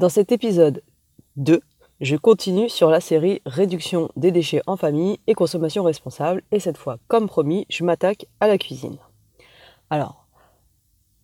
Dans 0.00 0.08
cet 0.08 0.32
épisode 0.32 0.82
2, 1.36 1.60
je 2.00 2.16
continue 2.16 2.70
sur 2.70 2.88
la 2.88 3.02
série 3.02 3.42
Réduction 3.44 4.08
des 4.16 4.30
déchets 4.30 4.62
en 4.66 4.78
famille 4.78 5.20
et 5.26 5.34
consommation 5.34 5.84
responsable. 5.84 6.42
Et 6.52 6.58
cette 6.58 6.78
fois, 6.78 6.96
comme 7.06 7.28
promis, 7.28 7.66
je 7.68 7.84
m'attaque 7.84 8.24
à 8.40 8.48
la 8.48 8.56
cuisine. 8.56 8.96
Alors, 9.90 10.26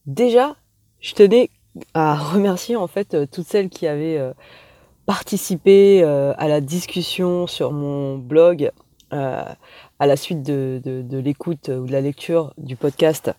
déjà, 0.04 0.56
je 1.00 1.14
tenais 1.14 1.48
à 1.94 2.16
remercier 2.16 2.76
en 2.76 2.86
fait 2.86 3.14
euh, 3.14 3.24
toutes 3.24 3.46
celles 3.46 3.70
qui 3.70 3.86
avaient 3.86 4.18
euh, 4.18 4.34
participé 5.06 6.02
euh, 6.02 6.34
à 6.36 6.46
la 6.46 6.60
discussion 6.60 7.46
sur 7.46 7.72
mon 7.72 8.18
blog 8.18 8.70
à 9.10 9.56
la 10.00 10.16
suite 10.16 10.42
de 10.42 11.18
l'écoute 11.18 11.70
ou 11.70 11.86
de 11.86 11.92
la 11.92 12.02
lecture 12.02 12.52
du 12.58 12.76
podcast 12.76 13.32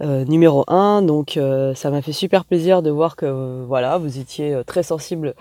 euh, 0.00 0.24
numéro 0.24 0.64
1. 0.68 1.02
Donc 1.02 1.36
euh, 1.36 1.74
ça 1.74 1.90
m'a 1.90 2.02
fait 2.02 2.12
super 2.12 2.44
plaisir 2.44 2.82
de 2.82 2.90
voir 2.90 3.16
que 3.16 3.26
euh, 3.26 3.64
voilà, 3.66 3.98
vous 3.98 4.18
étiez 4.18 4.56
très 4.66 4.82
sensible 4.82 5.34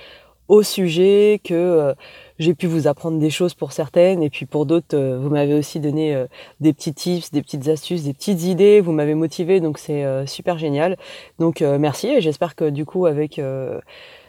au 0.47 0.63
sujet, 0.63 1.41
que 1.43 1.93
j'ai 2.39 2.53
pu 2.53 2.67
vous 2.67 2.88
apprendre 2.88 3.20
des 3.20 3.29
choses 3.29 3.53
pour 3.53 3.73
certaines, 3.73 4.23
et 4.23 4.29
puis 4.29 4.45
pour 4.45 4.65
d'autres, 4.65 4.98
vous 5.17 5.29
m'avez 5.29 5.53
aussi 5.53 5.81
donné 5.81 6.25
des 6.62 6.71
petits 6.71 6.93
tips, 6.93 7.31
des 7.31 7.41
petites 7.41 7.67
astuces, 7.67 8.05
des 8.05 8.13
petites 8.13 8.43
idées, 8.43 8.79
vous 8.79 8.93
m'avez 8.93 9.13
motivé, 9.13 9.59
donc 9.59 9.77
c'est 9.77 10.05
super 10.25 10.57
génial. 10.57 10.95
Donc 11.37 11.59
merci, 11.59 12.07
et 12.07 12.21
j'espère 12.21 12.55
que 12.55 12.70
du 12.70 12.85
coup 12.85 13.07
avec 13.07 13.41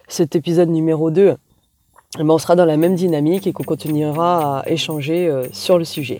cet 0.08 0.34
épisode 0.34 0.70
numéro 0.70 1.12
2, 1.12 1.36
eh 2.18 2.18
ben, 2.18 2.30
on 2.30 2.38
sera 2.38 2.56
dans 2.56 2.64
la 2.64 2.76
même 2.76 2.96
dynamique 2.96 3.46
et 3.46 3.52
qu'on 3.52 3.62
continuera 3.62 4.58
à 4.58 4.68
échanger 4.68 5.32
sur 5.52 5.78
le 5.78 5.84
sujet. 5.84 6.18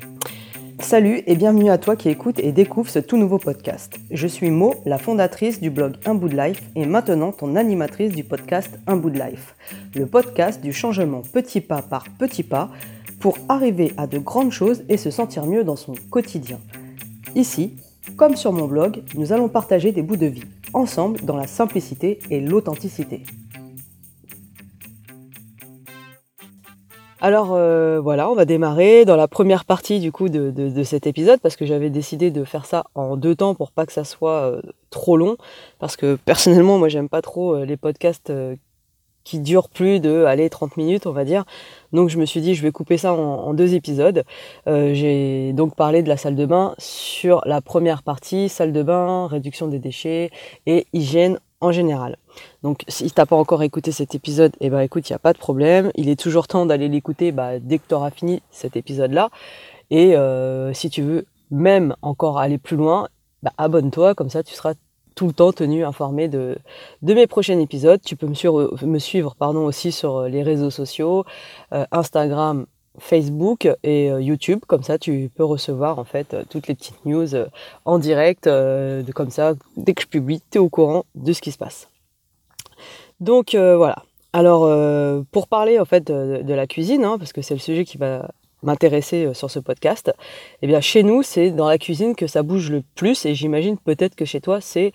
Salut 0.80 1.22
et 1.26 1.34
bienvenue 1.34 1.70
à 1.70 1.76
toi 1.76 1.96
qui 1.96 2.08
écoute 2.08 2.38
et 2.38 2.52
découvre 2.52 2.88
ce 2.88 3.00
tout 3.00 3.16
nouveau 3.16 3.38
podcast. 3.38 3.98
Je 4.10 4.26
suis 4.26 4.50
Mo, 4.50 4.74
la 4.86 4.96
fondatrice 4.96 5.60
du 5.60 5.70
blog 5.70 5.96
Un 6.06 6.14
bout 6.14 6.28
de 6.28 6.36
life 6.36 6.62
et 6.76 6.86
maintenant 6.86 7.32
ton 7.32 7.56
animatrice 7.56 8.12
du 8.12 8.22
podcast 8.22 8.78
Un 8.86 8.96
bout 8.96 9.10
de 9.10 9.18
life, 9.18 9.54
le 9.94 10.06
podcast 10.06 10.62
du 10.62 10.72
changement 10.72 11.22
petit 11.32 11.60
pas 11.60 11.82
par 11.82 12.04
petit 12.18 12.44
pas 12.44 12.70
pour 13.18 13.36
arriver 13.48 13.92
à 13.96 14.06
de 14.06 14.18
grandes 14.18 14.52
choses 14.52 14.84
et 14.88 14.96
se 14.96 15.10
sentir 15.10 15.46
mieux 15.46 15.64
dans 15.64 15.76
son 15.76 15.94
quotidien. 16.10 16.60
Ici, 17.34 17.74
comme 18.16 18.36
sur 18.36 18.52
mon 18.52 18.66
blog, 18.66 19.02
nous 19.14 19.32
allons 19.32 19.48
partager 19.48 19.92
des 19.92 20.02
bouts 20.02 20.16
de 20.16 20.26
vie, 20.26 20.44
ensemble 20.72 21.20
dans 21.24 21.36
la 21.36 21.48
simplicité 21.48 22.20
et 22.30 22.40
l'authenticité. 22.40 23.22
Alors 27.20 27.52
euh, 27.52 28.00
voilà, 28.00 28.30
on 28.30 28.34
va 28.34 28.44
démarrer 28.44 29.04
dans 29.04 29.16
la 29.16 29.26
première 29.26 29.64
partie 29.64 29.98
du 29.98 30.12
coup 30.12 30.28
de, 30.28 30.82
cet 30.84 31.06
épisode 31.08 31.40
parce 31.40 31.56
que 31.56 31.66
j'avais 31.66 31.90
décidé 31.90 32.30
de 32.30 32.44
faire 32.44 32.64
ça 32.64 32.84
en 32.94 33.16
deux 33.16 33.34
temps 33.34 33.56
pour 33.56 33.72
pas 33.72 33.86
que 33.86 33.92
ça 33.92 34.04
soit 34.04 34.42
euh, 34.42 34.62
trop 34.90 35.16
long 35.16 35.36
parce 35.80 35.96
que 35.96 36.14
personnellement 36.24 36.78
moi 36.78 36.88
j'aime 36.88 37.08
pas 37.08 37.20
trop 37.20 37.56
euh, 37.56 37.64
les 37.64 37.76
podcasts 37.76 38.32
qui 39.24 39.40
durent 39.40 39.68
plus 39.68 39.98
de 39.98 40.24
allez 40.24 40.48
30 40.48 40.76
minutes 40.76 41.06
on 41.08 41.12
va 41.12 41.24
dire. 41.24 41.44
Donc 41.92 42.08
je 42.08 42.18
me 42.18 42.24
suis 42.24 42.40
dit 42.40 42.54
je 42.54 42.62
vais 42.62 42.70
couper 42.70 42.98
ça 42.98 43.12
en 43.12 43.52
deux 43.52 43.74
épisodes. 43.74 44.22
J'ai 44.66 45.52
donc 45.54 45.74
parlé 45.74 46.02
de 46.02 46.08
la 46.08 46.16
salle 46.16 46.36
de 46.36 46.46
bain 46.46 46.74
sur 46.78 47.42
la 47.46 47.60
première 47.60 48.04
partie, 48.04 48.48
salle 48.48 48.72
de 48.72 48.82
bain, 48.82 49.26
réduction 49.26 49.66
des 49.66 49.80
déchets 49.80 50.30
et 50.66 50.86
hygiène 50.92 51.40
en 51.60 51.72
général. 51.72 52.16
Donc 52.62 52.82
si 52.88 53.10
t'as 53.10 53.26
pas 53.26 53.36
encore 53.36 53.62
écouté 53.62 53.92
cet 53.92 54.14
épisode, 54.14 54.52
eh 54.60 54.70
ben 54.70 54.80
écoute, 54.80 55.08
il 55.08 55.12
n'y 55.12 55.16
a 55.16 55.20
pas 55.20 55.32
de 55.32 55.38
problème. 55.38 55.90
Il 55.96 56.08
est 56.08 56.18
toujours 56.18 56.46
temps 56.46 56.66
d'aller 56.66 56.88
l'écouter 56.88 57.32
bah, 57.32 57.58
dès 57.58 57.78
que 57.78 57.88
tu 57.88 57.94
auras 57.94 58.10
fini 58.10 58.42
cet 58.50 58.76
épisode-là. 58.76 59.30
Et 59.90 60.16
euh, 60.16 60.72
si 60.72 60.90
tu 60.90 61.02
veux 61.02 61.26
même 61.50 61.94
encore 62.02 62.38
aller 62.38 62.58
plus 62.58 62.76
loin, 62.76 63.08
bah, 63.42 63.52
abonne-toi, 63.58 64.14
comme 64.14 64.30
ça 64.30 64.42
tu 64.42 64.54
seras 64.54 64.74
tout 65.14 65.26
le 65.26 65.32
temps 65.32 65.52
tenu 65.52 65.84
informé 65.84 66.28
de, 66.28 66.56
de 67.02 67.14
mes 67.14 67.26
prochains 67.26 67.58
épisodes. 67.58 68.00
Tu 68.04 68.14
peux 68.14 68.28
me, 68.28 68.86
me 68.86 68.98
suivre 68.98 69.34
pardon, 69.34 69.64
aussi 69.64 69.90
sur 69.90 70.22
les 70.22 70.42
réseaux 70.42 70.70
sociaux, 70.70 71.24
euh, 71.72 71.84
Instagram, 71.90 72.66
Facebook 72.98 73.68
et 73.82 74.10
euh, 74.10 74.20
YouTube, 74.20 74.60
comme 74.66 74.82
ça 74.82 74.98
tu 74.98 75.30
peux 75.34 75.44
recevoir 75.44 75.98
en 75.98 76.04
fait 76.04 76.36
toutes 76.50 76.68
les 76.68 76.74
petites 76.74 77.04
news 77.04 77.28
en 77.84 77.98
direct, 77.98 78.48
comme 79.14 79.30
ça 79.30 79.54
dès 79.76 79.94
que 79.94 80.02
je 80.02 80.08
publie, 80.08 80.40
tu 80.50 80.58
es 80.58 80.60
au 80.60 80.68
courant 80.68 81.04
de 81.14 81.32
ce 81.32 81.40
qui 81.40 81.52
se 81.52 81.58
passe. 81.58 81.88
Donc 83.20 83.54
euh, 83.54 83.76
voilà. 83.76 84.02
Alors 84.32 84.64
euh, 84.64 85.22
pour 85.32 85.48
parler 85.48 85.78
en 85.78 85.84
fait 85.84 86.04
de, 86.06 86.54
la 86.54 86.66
cuisine, 86.66 87.04
hein, 87.04 87.16
parce 87.18 87.32
que 87.32 87.42
c'est 87.42 87.54
le 87.54 87.60
sujet 87.60 87.84
qui 87.84 87.98
va 87.98 88.30
m'intéresser 88.62 89.26
euh, 89.26 89.34
sur 89.34 89.50
ce 89.50 89.58
podcast, 89.58 90.12
eh 90.62 90.66
bien 90.66 90.80
chez 90.80 91.02
nous 91.02 91.22
c'est 91.22 91.50
dans 91.50 91.68
la 91.68 91.78
cuisine 91.78 92.14
que 92.14 92.26
ça 92.26 92.42
bouge 92.42 92.70
le 92.70 92.82
plus 92.94 93.24
et 93.24 93.34
j'imagine 93.34 93.78
peut-être 93.78 94.14
que 94.14 94.24
chez 94.24 94.40
toi 94.40 94.60
c'est 94.60 94.92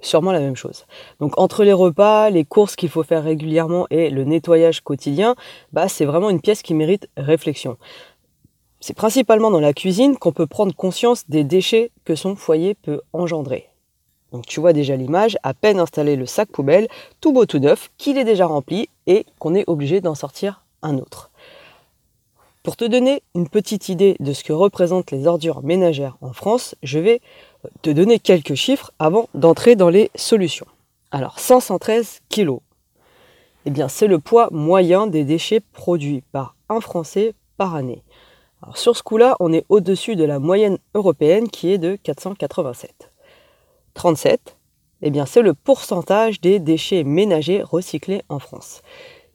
sûrement 0.00 0.32
la 0.32 0.40
même 0.40 0.56
chose. 0.56 0.86
Donc 1.20 1.38
entre 1.38 1.64
les 1.64 1.72
repas, 1.72 2.30
les 2.30 2.44
courses 2.44 2.76
qu'il 2.76 2.88
faut 2.88 3.02
faire 3.02 3.24
régulièrement 3.24 3.86
et 3.90 4.10
le 4.10 4.24
nettoyage 4.24 4.80
quotidien, 4.80 5.36
bah 5.72 5.88
c'est 5.88 6.04
vraiment 6.04 6.30
une 6.30 6.40
pièce 6.40 6.62
qui 6.62 6.74
mérite 6.74 7.08
réflexion. 7.16 7.76
C'est 8.80 8.96
principalement 8.96 9.52
dans 9.52 9.60
la 9.60 9.72
cuisine 9.72 10.16
qu'on 10.16 10.32
peut 10.32 10.48
prendre 10.48 10.74
conscience 10.74 11.28
des 11.28 11.44
déchets 11.44 11.92
que 12.04 12.16
son 12.16 12.34
foyer 12.34 12.74
peut 12.74 13.00
engendrer. 13.12 13.68
Donc 14.32 14.46
tu 14.46 14.58
vois 14.60 14.72
déjà 14.72 14.96
l'image, 14.96 15.38
à 15.42 15.54
peine 15.54 15.78
installé 15.78 16.16
le 16.16 16.26
sac 16.26 16.50
poubelle, 16.50 16.88
tout 17.20 17.32
beau 17.32 17.46
tout 17.46 17.60
neuf, 17.60 17.90
qu'il 17.98 18.18
est 18.18 18.24
déjà 18.24 18.46
rempli 18.46 18.88
et 19.06 19.24
qu'on 19.38 19.54
est 19.54 19.68
obligé 19.68 20.00
d'en 20.00 20.16
sortir 20.16 20.64
un 20.82 20.98
autre. 20.98 21.30
Pour 22.62 22.76
te 22.76 22.84
donner 22.84 23.22
une 23.34 23.48
petite 23.48 23.88
idée 23.88 24.16
de 24.20 24.32
ce 24.32 24.44
que 24.44 24.52
représentent 24.52 25.10
les 25.10 25.26
ordures 25.26 25.62
ménagères 25.62 26.16
en 26.20 26.32
France, 26.32 26.74
je 26.82 26.98
vais 26.98 27.20
te 27.82 27.90
donner 27.90 28.18
quelques 28.18 28.54
chiffres 28.54 28.92
avant 28.98 29.28
d'entrer 29.34 29.76
dans 29.76 29.88
les 29.88 30.10
solutions. 30.14 30.66
Alors 31.10 31.38
513 31.38 32.20
kg, 32.30 32.58
eh 33.66 33.70
bien 33.70 33.88
c'est 33.88 34.06
le 34.06 34.18
poids 34.18 34.48
moyen 34.50 35.06
des 35.06 35.24
déchets 35.24 35.60
produits 35.60 36.22
par 36.32 36.56
un 36.68 36.80
Français 36.80 37.34
par 37.56 37.74
année. 37.74 38.02
Sur 38.74 38.96
ce 38.96 39.02
coup-là, 39.02 39.36
on 39.40 39.52
est 39.52 39.64
au-dessus 39.68 40.14
de 40.16 40.24
la 40.24 40.38
moyenne 40.38 40.78
européenne 40.94 41.48
qui 41.48 41.72
est 41.72 41.78
de 41.78 41.96
487. 41.96 43.10
37, 43.94 44.56
eh 45.02 45.10
bien 45.10 45.26
c'est 45.26 45.42
le 45.42 45.54
pourcentage 45.54 46.40
des 46.40 46.60
déchets 46.60 47.04
ménagers 47.04 47.62
recyclés 47.62 48.22
en 48.28 48.38
France. 48.38 48.82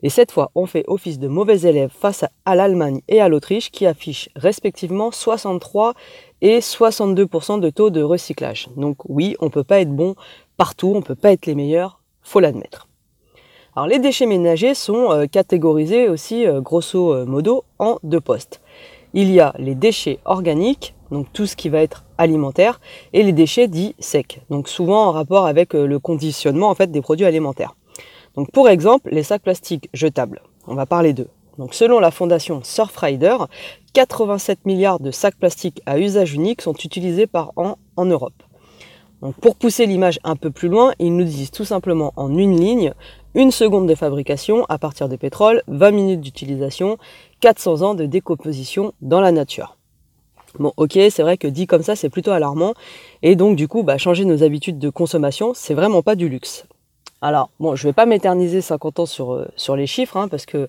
Et 0.04 0.10
cette 0.10 0.32
fois, 0.32 0.52
on 0.54 0.68
fait 0.68 0.84
office 0.88 1.18
de 1.18 1.28
mauvais 1.28 1.62
élèves 1.62 1.92
face 1.92 2.24
à 2.46 2.56
l'Allemagne 2.56 3.02
et 3.08 3.20
à 3.20 3.30
l'Autriche 3.30 3.72
qui 3.72 3.86
affichent 3.86 4.30
respectivement 4.36 5.12
63 5.12 5.94
et 6.42 6.60
62% 6.60 7.60
de 7.60 7.70
taux 7.70 7.90
de 7.90 8.02
recyclage. 8.02 8.70
Donc 8.76 8.98
oui, 9.08 9.36
on 9.40 9.46
ne 9.46 9.52
peut 9.52 9.64
pas 9.64 9.80
être 9.80 9.96
bon 9.96 10.16
partout, 10.58 10.92
on 10.94 11.00
ne 11.00 11.04
peut 11.04 11.16
pas 11.16 11.32
être 11.32 11.46
les 11.46 11.56
meilleurs, 11.56 12.00
faut 12.22 12.40
l'admettre. 12.40 12.88
Alors 13.76 13.88
les 13.88 14.00
déchets 14.00 14.26
ménagers 14.26 14.74
sont 14.74 15.12
euh, 15.12 15.28
catégorisés 15.28 16.10
aussi 16.10 16.48
euh, 16.48 16.62
grosso 16.62 17.14
euh, 17.14 17.26
modo 17.26 17.64
en 17.78 18.00
deux 18.02 18.20
postes. 18.20 18.60
Il 19.14 19.32
y 19.32 19.40
a 19.40 19.54
les 19.60 19.76
déchets 19.76 20.20
organiques, 20.26 20.96
donc 21.12 21.28
tout 21.32 21.46
ce 21.46 21.56
qui 21.56 21.70
va 21.70 21.82
être 21.84 22.04
alimentaire, 22.18 22.82
et 23.14 23.22
les 23.22 23.34
déchets 23.34 23.68
dits 23.68 23.96
secs, 24.00 24.42
donc 24.50 24.68
souvent 24.68 25.06
en 25.06 25.12
rapport 25.12 25.46
avec 25.46 25.74
le 25.74 26.00
conditionnement 26.00 26.70
en 26.70 26.76
fait 26.76 26.92
des 26.92 27.02
produits 27.02 27.26
alimentaires. 27.26 27.76
Donc 28.36 28.52
pour 28.52 28.68
exemple, 28.68 29.10
les 29.12 29.24
sacs 29.24 29.44
plastiques 29.44 29.90
jetables, 29.94 30.42
on 30.66 30.74
va 30.74 30.86
parler 30.86 31.14
d'eux. 31.14 31.30
Donc 31.58 31.74
selon 31.74 32.00
la 32.00 32.12
fondation 32.12 32.62
Surfrider, 32.64 33.38
87 33.94 34.66
milliards 34.66 35.00
de 35.00 35.12
sacs 35.12 35.38
plastiques 35.38 35.82
à 35.86 36.00
usage 36.00 36.34
unique 36.34 36.62
sont 36.62 36.76
utilisés 36.76 37.28
par 37.28 37.52
an 37.56 37.78
en 37.96 38.06
Europe. 38.06 38.44
Pour 39.42 39.56
pousser 39.56 39.88
l'image 39.88 40.20
un 40.24 40.36
peu 40.36 40.52
plus 40.52 40.70
loin, 40.70 40.94
ils 41.00 41.16
nous 41.16 41.24
disent 41.24 41.50
tout 41.50 41.66
simplement 41.66 42.14
en 42.16 42.38
une 42.38 42.60
ligne, 42.60 42.94
une 43.34 43.50
seconde 43.50 43.88
de 43.88 43.96
fabrication 43.96 44.66
à 44.70 44.78
partir 44.78 45.10
de 45.10 45.16
pétrole, 45.16 45.64
20 45.68 45.92
minutes 45.92 46.22
d'utilisation, 46.22 46.98
400 47.40 47.82
ans 47.82 47.96
de 47.96 48.06
décomposition 48.06 48.94
dans 49.02 49.20
la 49.20 49.32
nature. 49.32 49.78
Bon, 50.60 50.72
ok, 50.78 51.00
c'est 51.10 51.22
vrai 51.24 51.38
que 51.38 51.48
dit 51.48 51.66
comme 51.66 51.82
ça, 51.82 51.96
c'est 51.96 52.10
plutôt 52.10 52.32
alarmant. 52.32 52.74
Et 53.24 53.36
donc, 53.36 53.56
du 53.56 53.68
coup, 53.68 53.82
bah, 53.82 53.98
changer 53.98 54.26
nos 54.26 54.44
habitudes 54.44 54.80
de 54.80 54.90
consommation, 54.90 55.54
c'est 55.56 55.74
vraiment 55.74 56.04
pas 56.04 56.16
du 56.16 56.30
luxe. 56.30 56.66
Alors, 57.22 57.50
bon, 57.60 57.76
je 57.76 57.88
vais 57.88 57.94
pas 57.94 58.06
m'éterniser 58.06 58.62
50 58.62 59.00
ans 59.00 59.06
sur, 59.08 59.34
euh, 59.34 59.48
sur 59.56 59.76
les 59.76 59.88
chiffres, 59.88 60.18
hein, 60.18 60.28
parce 60.28 60.46
que 60.46 60.68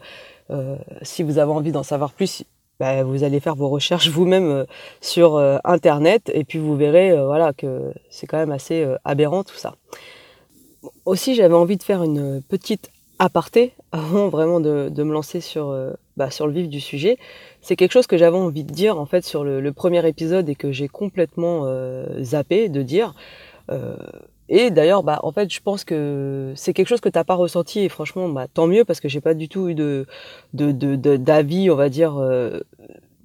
si 1.03 1.23
vous 1.23 1.39
avez 1.39 1.53
envie 1.53 1.73
d'en 1.73 1.83
savoir 1.83 2.13
plus, 2.13 2.45
bah, 2.81 3.03
vous 3.03 3.25
allez 3.25 3.41
faire 3.41 3.55
vos 3.55 3.69
recherches 3.69 4.09
vous-même 4.09 4.51
euh, 4.51 4.65
sur 5.01 5.39
Internet, 5.65 6.31
et 6.33 6.45
puis 6.45 6.59
vous 6.59 6.77
verrez 6.77 7.17
voilà, 7.25 7.53
que 7.53 7.93
c'est 8.11 8.27
quand 8.27 8.39
même 8.39 8.53
assez 8.53 8.87
aberrant 9.05 9.45
tout 9.45 9.57
ça. 9.57 9.75
Aussi, 11.05 11.35
j'avais 11.35 11.55
envie 11.55 11.77
de 11.77 11.83
faire 11.83 12.03
une 12.03 12.43
petite 12.43 12.91
aparté 13.19 13.73
avant 13.93 14.29
vraiment 14.29 14.61
de, 14.61 14.91
me 14.97 15.13
lancer 15.13 15.41
sur, 15.41 15.75
bah, 16.17 16.31
sur 16.31 16.47
le 16.47 16.53
vif 16.53 16.69
du 16.69 16.81
sujet 16.81 17.19
c'est 17.69 17.77
quelque 17.77 17.93
chose 17.93 18.07
que 18.07 18.17
j'avais 18.17 18.37
envie 18.37 18.65
de 18.65 18.73
dire 18.73 18.99
en 18.99 19.07
fait 19.07 19.25
sur 19.25 19.45
le, 19.45 19.73
premier 19.73 20.07
épisode 20.09 20.49
et 20.49 20.55
que 20.55 20.73
j'ai 20.73 20.89
complètement 20.89 21.63
euh, 21.65 22.23
zappé 22.23 22.69
de 22.69 22.83
dire. 22.83 23.15
Euh, 23.71 23.97
et 24.49 24.71
d'ailleurs, 24.71 25.03
bah, 25.03 25.21
en 25.23 25.33
fait, 25.33 25.53
je 25.53 25.61
pense 25.61 25.85
que 25.85 26.53
c'est 26.57 26.73
quelque 26.73 26.89
chose 26.89 27.01
que 27.01 27.09
t'as 27.09 27.25
pas 27.25 27.35
ressenti 27.35 27.81
et 27.81 27.89
franchement, 27.89 28.29
bah, 28.29 28.47
tant 28.53 28.67
mieux 28.67 28.85
parce 28.85 29.01
que 29.01 29.09
j'ai 29.09 29.21
pas 29.21 29.35
du 29.35 29.49
tout 29.49 29.69
eu 29.69 29.75
de 29.75 30.07
d'avis, 30.55 31.71
on 31.71 31.77
va 31.77 31.89
dire 31.89 32.17
euh, 32.19 32.61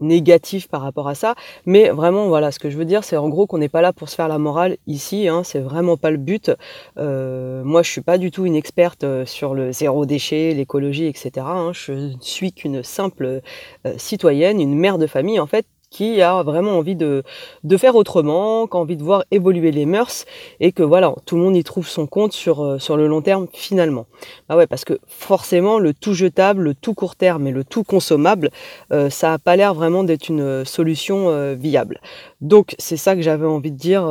négatif 0.04 0.68
par 0.68 0.82
rapport 0.82 1.08
à 1.08 1.16
ça, 1.16 1.36
mais 1.66 1.90
vraiment 1.90 2.28
voilà, 2.28 2.52
ce 2.52 2.60
que 2.60 2.70
je 2.70 2.78
veux 2.78 2.86
dire, 2.86 3.04
c'est 3.04 3.18
en 3.18 3.30
gros 3.30 3.48
qu'on 3.48 3.58
n'est 3.58 3.70
pas 3.70 3.82
là 3.82 3.94
pour 3.94 4.10
se 4.10 4.16
faire 4.16 4.28
la 4.28 4.38
morale 4.38 4.78
ici, 4.86 5.28
hein, 5.28 5.44
c'est 5.44 5.60
vraiment 5.60 5.98
pas 5.98 6.12
le 6.12 6.18
but. 6.18 6.52
Euh, 6.98 7.64
moi, 7.64 7.82
je 7.82 7.90
suis 7.90 8.02
pas 8.02 8.18
du 8.18 8.30
tout 8.32 8.46
une 8.46 8.56
experte 8.56 9.04
euh, 9.04 9.26
sur 9.26 9.54
le 9.54 9.72
zéro 9.72 10.06
déchet, 10.06 10.54
l'écologie, 10.54 11.06
etc. 11.06 11.32
Hein. 11.40 11.72
je 11.74 12.14
suis 12.20 12.54
qu'une 12.54 12.84
simple 12.84 13.42
euh, 13.86 13.94
citoyenne, 13.98 14.62
une 14.62 14.76
mère 14.76 14.98
de 14.98 15.08
famille 15.08 15.40
en 15.40 15.48
fait, 15.48 15.66
qui 15.94 16.24
a 16.24 16.42
vraiment 16.42 16.72
envie 16.72 16.96
de, 16.96 17.24
de 17.64 17.78
faire 17.78 17.96
autrement, 17.96 18.66
qui 18.66 18.76
a 18.76 18.80
envie 18.80 18.98
de 18.98 19.04
voir 19.04 19.24
évoluer 19.30 19.72
les 19.72 19.86
mœurs 19.86 20.26
et 20.60 20.72
que 20.72 20.82
voilà, 20.82 21.14
tout 21.28 21.36
le 21.36 21.44
monde 21.44 21.56
y 21.56 21.64
trouve 21.64 21.88
son 21.88 22.08
compte 22.08 22.34
sur, 22.34 22.64
euh, 22.64 22.80
sur 22.80 22.98
le 22.98 23.08
long 23.08 23.22
terme 23.22 23.48
finalement. 23.54 24.08
Bah 24.50 24.58
ouais, 24.58 24.66
parce 24.66 24.86
que 24.86 24.98
forcément, 25.08 25.78
le 25.78 25.94
tout 25.94 26.16
jetable, 26.16 26.64
le 26.64 26.74
tout 26.74 26.96
court 26.96 27.16
terme 27.16 27.46
et 27.46 27.52
le 27.52 27.64
tout 27.64 27.84
consommable, 27.84 28.50
euh, 28.92 29.12
ça 29.12 29.30
n'a 29.30 29.40
pas 29.40 29.56
l'air 29.56 29.76
vraiment 29.76 30.04
d'être 30.04 30.30
une 30.30 30.66
solution 30.66 31.30
euh, 31.30 31.54
viable. 31.54 32.02
Donc 32.42 32.74
c'est 32.80 32.98
ça 32.98 33.16
que 33.16 33.22
j'avais 33.22 33.46
envie 33.46 33.72
de 33.72 33.78
dire 33.78 34.04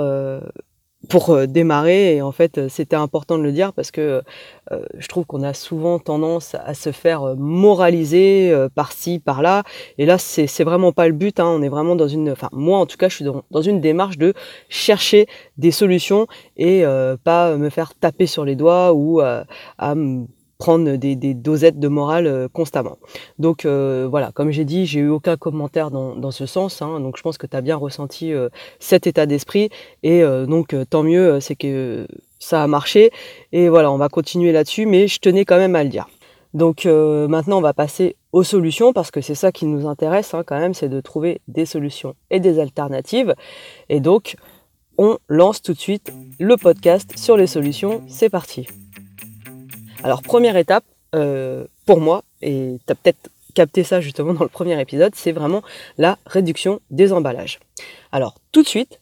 pour 1.09 1.31
euh, 1.31 1.47
démarrer. 1.47 2.17
Et 2.17 2.23
en 2.23 2.33
fait, 2.33 2.59
euh, 2.59 2.69
c'était 2.69 2.97
important 2.97 3.39
de 3.39 3.43
le 3.43 3.53
dire 3.53 3.73
parce 3.73 3.91
que 3.91 4.23
euh, 4.71 4.83
je 4.99 5.09
trouve 5.09 5.25
qu'on 5.27 5.43
a 5.43 5.55
souvent 5.55 5.99
tendance 5.99 6.55
à 6.55 6.75
se 6.75 6.93
faire 6.93 7.35
moraliser 7.37 8.55
par-ci, 8.75 9.19
par-là. 9.19 9.65
Et 9.99 10.07
là, 10.07 10.19
c'est 10.19 10.65
vraiment 10.65 10.93
pas 10.93 11.07
le 11.09 11.15
but. 11.15 11.41
Hein. 11.41 11.47
On 11.47 11.63
est 11.63 11.69
vraiment 11.69 11.97
dans 11.97 12.09
une, 12.09 12.31
enfin 12.31 12.49
moi 12.53 12.79
en 12.79 12.87
tout 12.87 12.97
cas, 12.97 13.09
je 13.09 13.17
suis 13.17 13.25
dans, 13.25 13.63
une 13.63 13.81
démarche 13.81 14.19
de 14.19 14.35
chercher 14.69 15.27
des 15.59 15.71
solutions 15.71 16.27
et 16.57 16.85
pas 17.25 17.57
me 17.57 17.71
faire 17.71 17.95
taper 17.95 18.27
sur 18.27 18.45
les 18.45 18.57
doigts 18.57 18.93
ou 18.93 19.21
à 19.21 19.45
prendre 20.63 20.95
des, 20.95 21.35
dosettes 21.35 21.81
de 21.81 21.89
morale 21.89 22.29
euh, 22.29 22.47
constamment. 22.47 22.97
Donc 23.41 23.65
euh, 23.65 24.07
voilà, 24.09 24.31
comme 24.31 24.53
j'ai 24.53 24.65
dit, 24.65 24.87
j'ai 24.87 25.01
eu 25.01 25.09
aucun 25.09 25.37
commentaire 25.37 25.91
dans, 25.91 26.31
ce 26.31 26.47
sens, 26.47 26.83
hein. 26.83 27.01
donc 27.01 27.17
je 27.17 27.23
pense 27.23 27.37
que 27.37 27.49
tu 27.49 27.57
as 27.57 27.61
bien 27.61 27.75
ressenti 27.75 28.33
euh, 28.33 28.49
cet 28.79 29.09
état 29.09 29.27
d'esprit, 29.27 29.71
et 30.05 30.23
donc 30.47 30.77
tant 30.89 31.03
mieux, 31.03 31.41
c'est 31.41 31.57
que 31.57 32.07
ça 32.39 32.63
a 32.63 32.67
marché, 32.69 33.11
et 33.51 33.69
voilà, 33.69 33.91
on 33.91 33.97
va 33.97 34.09
continuer 34.09 34.53
là-dessus, 34.53 34.87
mais 34.87 35.09
je 35.09 35.19
tenais 35.19 35.45
quand 35.45 35.57
même 35.57 35.75
à 35.75 35.83
le 35.83 35.91
dire. 35.91 36.07
Donc 36.55 36.85
maintenant, 36.85 37.59
on 37.59 37.61
va 37.61 37.75
passer 37.75 38.15
aux 38.31 38.45
solutions, 38.45 38.93
parce 38.93 39.11
que 39.11 39.21
c'est 39.21 39.35
ça 39.35 39.51
qui 39.51 39.67
nous 39.67 39.89
intéresse 39.89 40.33
hein, 40.33 40.45
quand 40.47 40.59
même, 40.59 40.75
c'est 40.75 40.89
de 40.89 41.01
trouver 41.01 41.41
des 41.49 41.67
solutions 41.67 42.15
et 42.31 42.39
des 42.39 42.61
alternatives, 42.61 43.35
et 43.89 43.99
donc 43.99 44.37
on 44.97 45.19
lance 45.29 45.61
tout 45.61 45.73
de 45.73 45.81
suite 45.81 46.13
le 46.39 46.57
podcast 46.57 47.19
sur 47.19 47.37
les 47.37 47.49
solutions, 47.49 48.03
c'est 48.07 48.31
parti. 48.31 48.69
Alors 50.05 50.23
première 50.23 50.57
étape, 50.57 50.85
euh, 51.15 51.65
pour 51.87 52.01
moi, 52.01 52.25
et 52.41 52.77
tu 52.87 52.93
as 52.93 52.95
peut-être 52.97 53.31
capté 53.55 53.85
ça 53.85 54.01
justement 54.01 54.35
dans 54.35 54.43
le 54.43 54.49
premier 54.49 54.81
épisode, 54.81 55.15
c'est 55.15 55.33
vraiment 55.33 55.63
la 55.99 56.19
réduction 56.27 56.81
des 56.91 57.13
emballages. 57.13 57.61
Alors 58.11 58.35
tout 58.51 58.63
de 58.63 58.69
suite, 58.69 59.01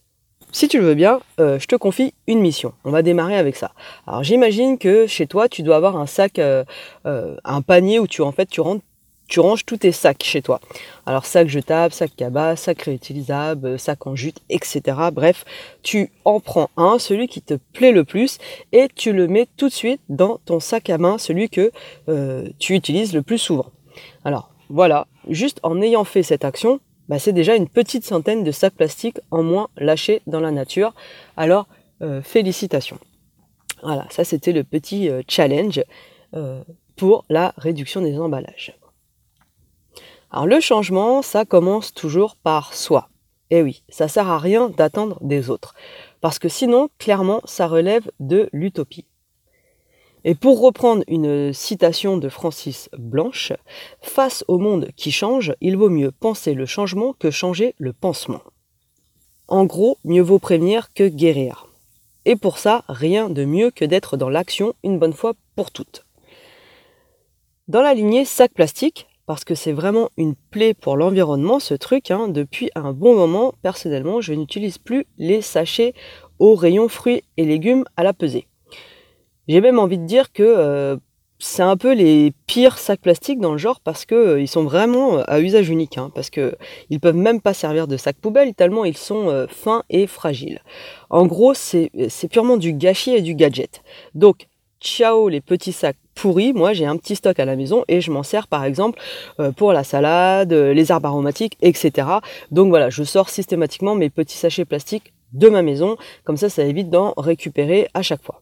si 0.51 0.67
tu 0.67 0.79
le 0.79 0.85
veux 0.85 0.93
bien, 0.93 1.21
euh, 1.39 1.57
je 1.57 1.65
te 1.67 1.75
confie 1.75 2.13
une 2.27 2.39
mission. 2.39 2.73
On 2.83 2.91
va 2.91 3.01
démarrer 3.01 3.37
avec 3.37 3.55
ça. 3.55 3.71
Alors 4.05 4.23
j'imagine 4.23 4.77
que 4.77 5.07
chez 5.07 5.25
toi, 5.25 5.47
tu 5.47 5.63
dois 5.63 5.77
avoir 5.77 5.97
un 5.97 6.05
sac, 6.05 6.37
euh, 6.37 6.65
un 7.05 7.61
panier 7.61 7.99
où 7.99 8.07
tu 8.07 8.21
en 8.21 8.31
fait 8.31 8.47
tu 8.47 8.61
rentres 8.61 8.83
tu 9.31 9.39
ranges 9.39 9.65
tous 9.65 9.77
tes 9.77 9.93
sacs 9.93 10.23
chez 10.23 10.41
toi. 10.41 10.59
Alors 11.05 11.25
sac 11.25 11.47
jetable, 11.47 11.93
sac 11.93 12.11
cabas, 12.17 12.57
sac 12.57 12.81
réutilisable, 12.81 13.79
sac 13.79 14.05
en 14.05 14.13
jute, 14.13 14.41
etc. 14.49 14.81
Bref, 15.13 15.45
tu 15.83 16.11
en 16.25 16.41
prends 16.41 16.69
un, 16.75 16.99
celui 16.99 17.29
qui 17.29 17.41
te 17.41 17.53
plaît 17.71 17.93
le 17.93 18.03
plus, 18.03 18.39
et 18.73 18.89
tu 18.93 19.13
le 19.13 19.29
mets 19.29 19.47
tout 19.55 19.69
de 19.69 19.73
suite 19.73 20.01
dans 20.09 20.39
ton 20.43 20.59
sac 20.59 20.89
à 20.89 20.97
main, 20.97 21.17
celui 21.17 21.49
que 21.49 21.71
euh, 22.09 22.49
tu 22.59 22.75
utilises 22.75 23.13
le 23.13 23.21
plus 23.21 23.37
souvent. 23.37 23.67
Alors 24.25 24.51
voilà, 24.67 25.07
juste 25.29 25.61
en 25.63 25.81
ayant 25.81 26.03
fait 26.03 26.23
cette 26.23 26.43
action, 26.43 26.81
bah, 27.07 27.17
c'est 27.17 27.31
déjà 27.31 27.55
une 27.55 27.69
petite 27.69 28.03
centaine 28.03 28.43
de 28.43 28.51
sacs 28.51 28.75
plastiques 28.75 29.19
en 29.31 29.43
moins 29.43 29.69
lâchés 29.77 30.21
dans 30.27 30.41
la 30.41 30.51
nature. 30.51 30.93
Alors 31.37 31.67
euh, 32.01 32.21
félicitations. 32.21 32.99
Voilà, 33.81 34.07
ça 34.09 34.25
c'était 34.25 34.51
le 34.51 34.65
petit 34.65 35.09
euh, 35.09 35.21
challenge 35.25 35.81
pour 36.95 37.25
la 37.29 37.53
réduction 37.57 38.01
des 38.01 38.17
emballages. 38.17 38.73
Alors 40.31 40.47
le 40.47 40.61
changement, 40.61 41.21
ça 41.21 41.43
commence 41.43 41.93
toujours 41.93 42.37
par 42.37 42.73
soi. 42.73 43.09
Et 43.49 43.57
eh 43.57 43.63
oui, 43.63 43.83
ça 43.89 44.07
sert 44.07 44.29
à 44.29 44.39
rien 44.39 44.69
d'attendre 44.69 45.17
des 45.21 45.49
autres. 45.49 45.75
Parce 46.21 46.39
que 46.39 46.47
sinon, 46.47 46.87
clairement, 46.99 47.41
ça 47.43 47.67
relève 47.67 48.09
de 48.21 48.49
l'utopie. 48.53 49.05
Et 50.23 50.35
pour 50.35 50.61
reprendre 50.61 51.03
une 51.07 51.51
citation 51.51 52.15
de 52.17 52.29
Francis 52.29 52.89
Blanche, 52.97 53.51
face 54.01 54.45
au 54.47 54.57
monde 54.57 54.89
qui 54.95 55.11
change, 55.11 55.53
il 55.59 55.75
vaut 55.75 55.89
mieux 55.89 56.11
penser 56.11 56.53
le 56.53 56.65
changement 56.65 57.11
que 57.11 57.29
changer 57.29 57.75
le 57.77 57.91
pansement. 57.91 58.41
En 59.49 59.65
gros, 59.65 59.97
mieux 60.05 60.21
vaut 60.21 60.39
prévenir 60.39 60.93
que 60.93 61.09
guérir. 61.09 61.67
Et 62.23 62.37
pour 62.37 62.57
ça, 62.57 62.85
rien 62.87 63.29
de 63.29 63.43
mieux 63.43 63.69
que 63.69 63.83
d'être 63.83 64.15
dans 64.15 64.29
l'action 64.29 64.75
une 64.83 64.97
bonne 64.97 65.11
fois 65.11 65.33
pour 65.57 65.71
toutes. 65.71 66.05
Dans 67.67 67.81
la 67.81 67.93
lignée 67.93 68.23
sac 68.23 68.53
plastique, 68.53 69.07
parce 69.31 69.45
que 69.45 69.55
c'est 69.55 69.71
vraiment 69.71 70.09
une 70.17 70.35
plaie 70.35 70.73
pour 70.73 70.97
l'environnement 70.97 71.61
ce 71.61 71.73
truc. 71.73 72.11
Hein. 72.11 72.27
Depuis 72.27 72.69
un 72.75 72.91
bon 72.91 73.15
moment, 73.15 73.53
personnellement, 73.61 74.19
je 74.19 74.33
n'utilise 74.33 74.77
plus 74.77 75.05
les 75.17 75.41
sachets 75.41 75.93
au 76.37 76.53
rayon 76.53 76.89
fruits 76.89 77.23
et 77.37 77.45
légumes 77.45 77.85
à 77.95 78.03
la 78.03 78.11
pesée. 78.11 78.45
J'ai 79.47 79.61
même 79.61 79.79
envie 79.79 79.97
de 79.97 80.05
dire 80.05 80.33
que 80.33 80.43
euh, 80.43 80.97
c'est 81.39 81.63
un 81.63 81.77
peu 81.77 81.93
les 81.93 82.33
pires 82.45 82.77
sacs 82.77 82.99
plastiques 82.99 83.39
dans 83.39 83.53
le 83.53 83.57
genre 83.57 83.79
parce 83.79 84.05
qu'ils 84.05 84.17
euh, 84.17 84.45
sont 84.47 84.65
vraiment 84.65 85.19
euh, 85.19 85.23
à 85.27 85.39
usage 85.39 85.69
unique, 85.69 85.97
hein, 85.97 86.11
parce 86.13 86.29
qu'ils 86.29 86.57
ne 86.89 86.97
peuvent 86.97 87.15
même 87.15 87.39
pas 87.39 87.53
servir 87.53 87.87
de 87.87 87.95
sac 87.95 88.17
poubelle 88.17 88.53
tellement 88.53 88.83
ils 88.83 88.97
sont 88.97 89.47
fins 89.49 89.83
et 89.89 90.07
fragiles. 90.07 90.61
En 91.09 91.25
gros, 91.25 91.53
c'est 91.53 91.89
purement 92.29 92.57
du 92.57 92.73
gâchis 92.73 93.15
et 93.15 93.21
du 93.21 93.33
gadget. 93.33 93.81
Donc, 94.13 94.49
ciao 94.81 95.29
les 95.29 95.41
petits 95.41 95.71
sacs 95.71 95.97
pourris, 96.15 96.53
moi 96.53 96.73
j'ai 96.73 96.85
un 96.85 96.97
petit 96.97 97.15
stock 97.15 97.39
à 97.39 97.45
la 97.45 97.55
maison 97.55 97.85
et 97.87 98.01
je 98.01 98.11
m'en 98.11 98.23
sers 98.23 98.47
par 98.47 98.65
exemple 98.65 98.99
euh, 99.39 99.51
pour 99.51 99.73
la 99.73 99.83
salade, 99.83 100.51
euh, 100.51 100.73
les 100.73 100.91
herbes 100.91 101.05
aromatiques, 101.05 101.57
etc. 101.61 102.07
Donc 102.51 102.69
voilà, 102.69 102.89
je 102.89 103.03
sors 103.03 103.29
systématiquement 103.29 103.95
mes 103.95 104.09
petits 104.09 104.37
sachets 104.37 104.65
plastiques 104.65 105.13
de 105.33 105.47
ma 105.47 105.61
maison, 105.61 105.97
comme 106.23 106.37
ça 106.37 106.49
ça 106.49 106.63
évite 106.63 106.89
d'en 106.89 107.13
récupérer 107.15 107.87
à 107.93 108.01
chaque 108.01 108.23
fois. 108.23 108.41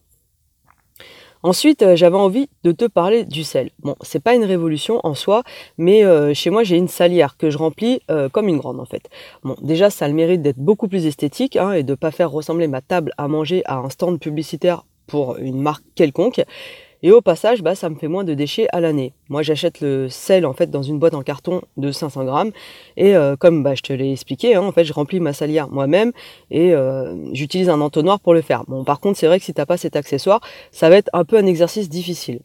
Ensuite, 1.41 1.83
euh, 1.83 1.95
j'avais 1.95 2.18
envie 2.18 2.50
de 2.63 2.74
te 2.74 2.83
parler 2.83 3.24
du 3.24 3.45
sel. 3.45 3.69
Bon, 3.80 3.95
c'est 4.01 4.21
pas 4.21 4.35
une 4.35 4.44
révolution 4.44 5.00
en 5.06 5.13
soi, 5.13 5.44
mais 5.77 6.03
chez 6.33 6.50
moi 6.50 6.63
j'ai 6.63 6.77
une 6.77 6.88
salière 6.88 7.38
que 7.38 7.50
je 7.50 7.57
remplis 7.57 8.01
comme 8.31 8.47
une 8.47 8.57
grande 8.57 8.80
en 8.80 8.85
fait. 8.85 9.09
Bon, 9.44 9.56
déjà 9.62 9.89
ça 9.89 10.06
a 10.06 10.07
le 10.07 10.13
mérite 10.13 10.42
d'être 10.42 10.59
beaucoup 10.59 10.88
plus 10.88 11.06
esthétique 11.06 11.57
hein, 11.57 11.74
et 11.74 11.83
de 11.83 11.95
pas 11.95 12.12
faire 12.12 12.31
ressembler 12.31 12.68
ma 12.68 12.81
table 12.81 13.13
à 13.18 13.27
manger 13.27 13.62
à 13.65 13.77
un 13.77 13.89
stand 13.89 14.19
publicitaire 14.19 14.83
pour 15.09 15.38
une 15.38 15.59
marque 15.59 15.83
quelconque. 15.95 16.41
Et 17.01 17.11
au 17.11 17.21
passage, 17.21 17.61
bah, 17.61 17.75
ça 17.75 17.89
me 17.89 17.95
fait 17.95 18.09
moins 18.09 18.25
de 18.25 18.33
déchets 18.33 18.67
à 18.73 18.81
l'année. 18.81 19.13
Moi, 19.29 19.41
j'achète 19.41 19.80
le 19.80 20.09
sel 20.09 20.45
en 20.45 20.54
fait 20.54 20.69
dans 20.69 20.83
une 20.83 20.99
boîte 20.99 21.13
en 21.13 21.21
carton 21.21 21.61
de 21.78 21.92
500 21.92 22.25
grammes. 22.25 22.51
Et 22.97 23.16
euh, 23.16 23.37
comme 23.37 23.63
bah, 23.63 23.73
je 23.73 23.81
te 23.81 23.94
l'ai 23.94 24.11
expliqué, 24.11 24.56
hein, 24.56 24.63
en 24.63 24.71
fait, 24.73 24.83
je 24.83 24.92
remplis 24.92 25.21
ma 25.21 25.31
salière 25.31 25.69
moi-même 25.69 26.11
et 26.51 26.73
euh, 26.73 27.16
j'utilise 27.33 27.69
un 27.69 27.80
entonnoir 27.80 28.19
pour 28.19 28.33
le 28.33 28.42
faire. 28.42 28.66
Bon, 28.68 28.83
par 28.83 28.99
contre, 28.99 29.18
c'est 29.18 29.28
vrai 29.28 29.39
que 29.39 29.45
si 29.45 29.54
t'as 29.54 29.66
pas 29.66 29.78
cet 29.78 29.95
accessoire, 29.95 30.42
ça 30.71 30.89
va 30.89 30.97
être 30.97 31.09
un 31.13 31.23
peu 31.23 31.37
un 31.37 31.45
exercice 31.45 31.87
difficile. 31.87 32.42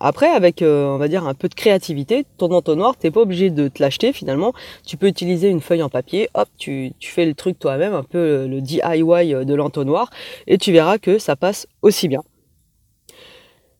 Après, 0.00 0.28
avec, 0.28 0.62
euh, 0.62 0.86
on 0.86 0.98
va 0.98 1.08
dire, 1.08 1.26
un 1.26 1.34
peu 1.34 1.48
de 1.48 1.54
créativité, 1.54 2.24
ton 2.36 2.50
entonnoir, 2.52 2.96
t'es 2.96 3.10
pas 3.10 3.20
obligé 3.20 3.50
de 3.50 3.68
te 3.68 3.82
l'acheter 3.82 4.12
finalement. 4.12 4.52
Tu 4.86 4.96
peux 4.96 5.06
utiliser 5.06 5.48
une 5.48 5.60
feuille 5.60 5.82
en 5.82 5.88
papier, 5.88 6.28
hop, 6.34 6.48
tu, 6.58 6.92
fais 7.00 7.26
le 7.26 7.34
truc 7.34 7.58
toi-même, 7.58 7.94
un 7.94 8.02
peu 8.02 8.46
le 8.46 8.60
DIY 8.60 9.44
de 9.44 9.54
l'entonnoir, 9.54 10.10
et 10.46 10.58
tu 10.58 10.72
verras 10.72 10.98
que 10.98 11.18
ça 11.18 11.36
passe 11.36 11.66
aussi 11.82 12.08
bien. 12.08 12.22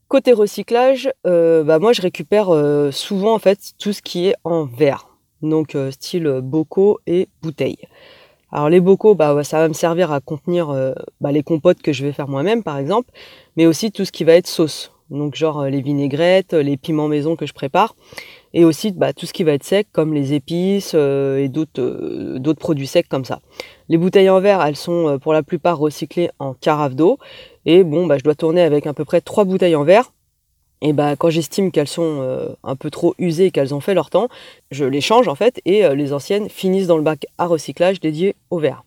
Côté 0.08 0.32
recyclage, 0.32 1.10
euh, 1.26 1.64
bah 1.64 1.78
moi 1.78 1.92
je 1.92 2.00
récupère 2.00 2.48
euh, 2.48 2.90
souvent 2.90 3.34
en 3.34 3.38
fait 3.38 3.58
tout 3.78 3.92
ce 3.92 4.00
qui 4.00 4.26
est 4.26 4.34
en 4.42 4.64
verre, 4.64 5.06
donc 5.42 5.74
euh, 5.74 5.90
style 5.90 6.40
bocaux 6.42 6.98
et 7.06 7.28
bouteilles. 7.42 7.76
Alors 8.50 8.70
les 8.70 8.80
bocaux, 8.80 9.14
bah 9.14 9.44
ça 9.44 9.58
va 9.58 9.68
me 9.68 9.74
servir 9.74 10.10
à 10.10 10.20
contenir 10.22 10.74
bah, 11.20 11.30
les 11.30 11.42
compotes 11.42 11.82
que 11.82 11.92
je 11.92 12.06
vais 12.06 12.12
faire 12.12 12.26
moi-même 12.26 12.62
par 12.62 12.78
exemple, 12.78 13.10
mais 13.58 13.66
aussi 13.66 13.92
tout 13.92 14.06
ce 14.06 14.12
qui 14.12 14.24
va 14.24 14.32
être 14.32 14.46
sauce, 14.46 14.92
donc 15.10 15.34
genre 15.34 15.64
les 15.64 15.80
vinaigrettes, 15.80 16.52
les 16.52 16.76
piments 16.76 17.08
maison 17.08 17.36
que 17.36 17.46
je 17.46 17.52
prépare, 17.52 17.96
et 18.54 18.64
aussi 18.64 18.92
bah, 18.92 19.12
tout 19.12 19.26
ce 19.26 19.32
qui 19.32 19.44
va 19.44 19.52
être 19.52 19.64
sec 19.64 19.88
comme 19.92 20.14
les 20.14 20.32
épices 20.32 20.94
et 20.94 21.48
d'autres 21.48 22.52
produits 22.54 22.86
secs 22.86 23.08
comme 23.08 23.24
ça. 23.24 23.40
Les 23.88 23.98
bouteilles 23.98 24.30
en 24.30 24.40
verre, 24.40 24.62
elles 24.62 24.76
sont 24.76 25.18
pour 25.20 25.32
la 25.32 25.42
plupart 25.42 25.78
recyclées 25.78 26.30
en 26.38 26.54
carafe 26.54 26.94
d'eau 26.94 27.18
et 27.66 27.84
bon, 27.84 28.06
bah, 28.06 28.16
je 28.16 28.24
dois 28.24 28.34
tourner 28.34 28.62
avec 28.62 28.86
à 28.86 28.94
peu 28.94 29.04
près 29.04 29.20
trois 29.20 29.44
bouteilles 29.44 29.76
en 29.76 29.84
verre. 29.84 30.12
Et 30.80 30.92
bah, 30.92 31.16
quand 31.16 31.28
j'estime 31.28 31.70
qu'elles 31.70 31.88
sont 31.88 32.20
euh, 32.22 32.48
un 32.62 32.76
peu 32.76 32.90
trop 32.90 33.14
usées 33.18 33.46
et 33.46 33.50
qu'elles 33.50 33.74
ont 33.74 33.80
fait 33.80 33.94
leur 33.94 34.10
temps, 34.10 34.28
je 34.70 34.84
les 34.84 35.00
change 35.00 35.28
en 35.28 35.34
fait 35.34 35.60
et 35.64 35.84
euh, 35.84 35.94
les 35.94 36.12
anciennes 36.12 36.48
finissent 36.48 36.86
dans 36.86 36.96
le 36.96 37.02
bac 37.02 37.26
à 37.36 37.46
recyclage 37.46 38.00
dédié 38.00 38.36
au 38.50 38.58
verre. 38.58 38.84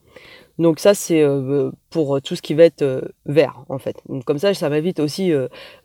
Donc 0.61 0.79
ça 0.79 0.93
c'est 0.93 1.21
euh, 1.21 1.71
pour 1.89 2.21
tout 2.21 2.35
ce 2.35 2.41
qui 2.41 2.53
va 2.53 2.63
être 2.63 3.11
verre 3.25 3.63
en 3.69 3.79
fait. 3.79 3.97
Comme 4.25 4.37
ça 4.37 4.53
ça 4.53 4.69
m'évite 4.69 4.99
aussi 4.99 5.31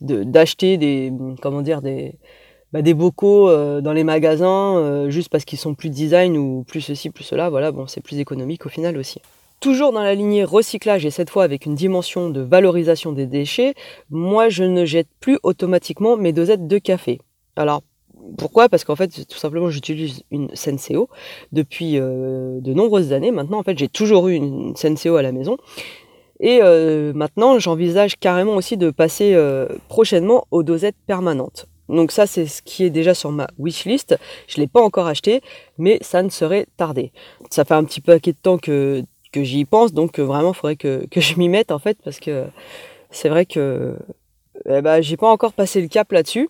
d'acheter 0.00 0.76
des 0.76 1.12
comment 1.40 1.62
des 1.62 2.14
bah, 2.72 2.82
des 2.82 2.94
bocaux 2.94 3.48
dans 3.80 3.92
les 3.92 4.04
magasins 4.04 5.08
juste 5.08 5.30
parce 5.30 5.44
qu'ils 5.44 5.58
sont 5.58 5.74
plus 5.74 5.88
design 5.88 6.36
ou 6.36 6.64
plus 6.66 6.80
ceci, 6.80 7.10
plus 7.10 7.24
cela. 7.24 7.48
Voilà, 7.48 7.72
bon, 7.72 7.86
c'est 7.86 8.02
plus 8.02 8.18
économique 8.18 8.66
au 8.66 8.68
final 8.68 8.98
aussi. 8.98 9.20
Toujours 9.60 9.92
dans 9.92 10.02
la 10.02 10.14
lignée 10.14 10.44
recyclage 10.44 11.06
et 11.06 11.10
cette 11.10 11.30
fois 11.30 11.44
avec 11.44 11.64
une 11.64 11.74
dimension 11.74 12.28
de 12.28 12.42
valorisation 12.42 13.12
des 13.12 13.26
déchets, 13.26 13.74
moi 14.10 14.50
je 14.50 14.64
ne 14.64 14.84
jette 14.84 15.08
plus 15.20 15.38
automatiquement 15.42 16.18
mes 16.18 16.34
dosettes 16.34 16.66
de 16.66 16.78
café. 16.78 17.20
Alors 17.56 17.82
pourquoi? 18.38 18.68
Parce 18.68 18.84
qu'en 18.84 18.96
fait, 18.96 19.26
tout 19.26 19.38
simplement, 19.38 19.70
j'utilise 19.70 20.22
une 20.30 20.54
Senseo 20.54 21.08
depuis 21.52 21.98
euh, 21.98 22.60
de 22.60 22.72
nombreuses 22.72 23.12
années. 23.12 23.30
Maintenant, 23.30 23.58
en 23.58 23.62
fait, 23.62 23.78
j'ai 23.78 23.88
toujours 23.88 24.28
eu 24.28 24.34
une 24.34 24.76
Senseo 24.76 25.16
à 25.16 25.22
la 25.22 25.32
maison. 25.32 25.56
Et 26.40 26.60
euh, 26.62 27.12
maintenant, 27.14 27.58
j'envisage 27.58 28.16
carrément 28.18 28.56
aussi 28.56 28.76
de 28.76 28.90
passer 28.90 29.34
euh, 29.34 29.66
prochainement 29.88 30.46
aux 30.50 30.62
dosettes 30.62 30.96
permanentes. 31.06 31.66
Donc 31.88 32.12
ça, 32.12 32.26
c'est 32.26 32.46
ce 32.46 32.62
qui 32.62 32.84
est 32.84 32.90
déjà 32.90 33.14
sur 33.14 33.30
ma 33.30 33.46
wishlist. 33.58 34.18
Je 34.48 34.58
ne 34.58 34.62
l'ai 34.62 34.68
pas 34.68 34.82
encore 34.82 35.06
acheté, 35.06 35.40
mais 35.78 35.98
ça 36.02 36.22
ne 36.22 36.28
serait 36.28 36.66
tardé. 36.76 37.12
Ça 37.50 37.64
fait 37.64 37.74
un 37.74 37.84
petit 37.84 38.00
peu 38.00 38.18
de 38.18 38.32
temps 38.32 38.58
que 38.58 39.04
j'y 39.34 39.64
pense, 39.66 39.92
donc 39.92 40.18
vraiment, 40.18 40.52
il 40.52 40.56
faudrait 40.56 40.76
que, 40.76 41.06
que, 41.10 41.20
je 41.20 41.36
m'y 41.36 41.50
mette 41.50 41.70
en 41.70 41.78
fait, 41.78 41.98
parce 42.02 42.18
que 42.20 42.46
c'est 43.10 43.28
vrai 43.28 43.44
que 43.44 43.94
eh 44.64 44.80
ben, 44.80 45.02
j'ai 45.02 45.18
pas 45.18 45.28
encore 45.30 45.52
passé 45.52 45.80
le 45.80 45.88
cap 45.88 46.10
là-dessus. 46.10 46.48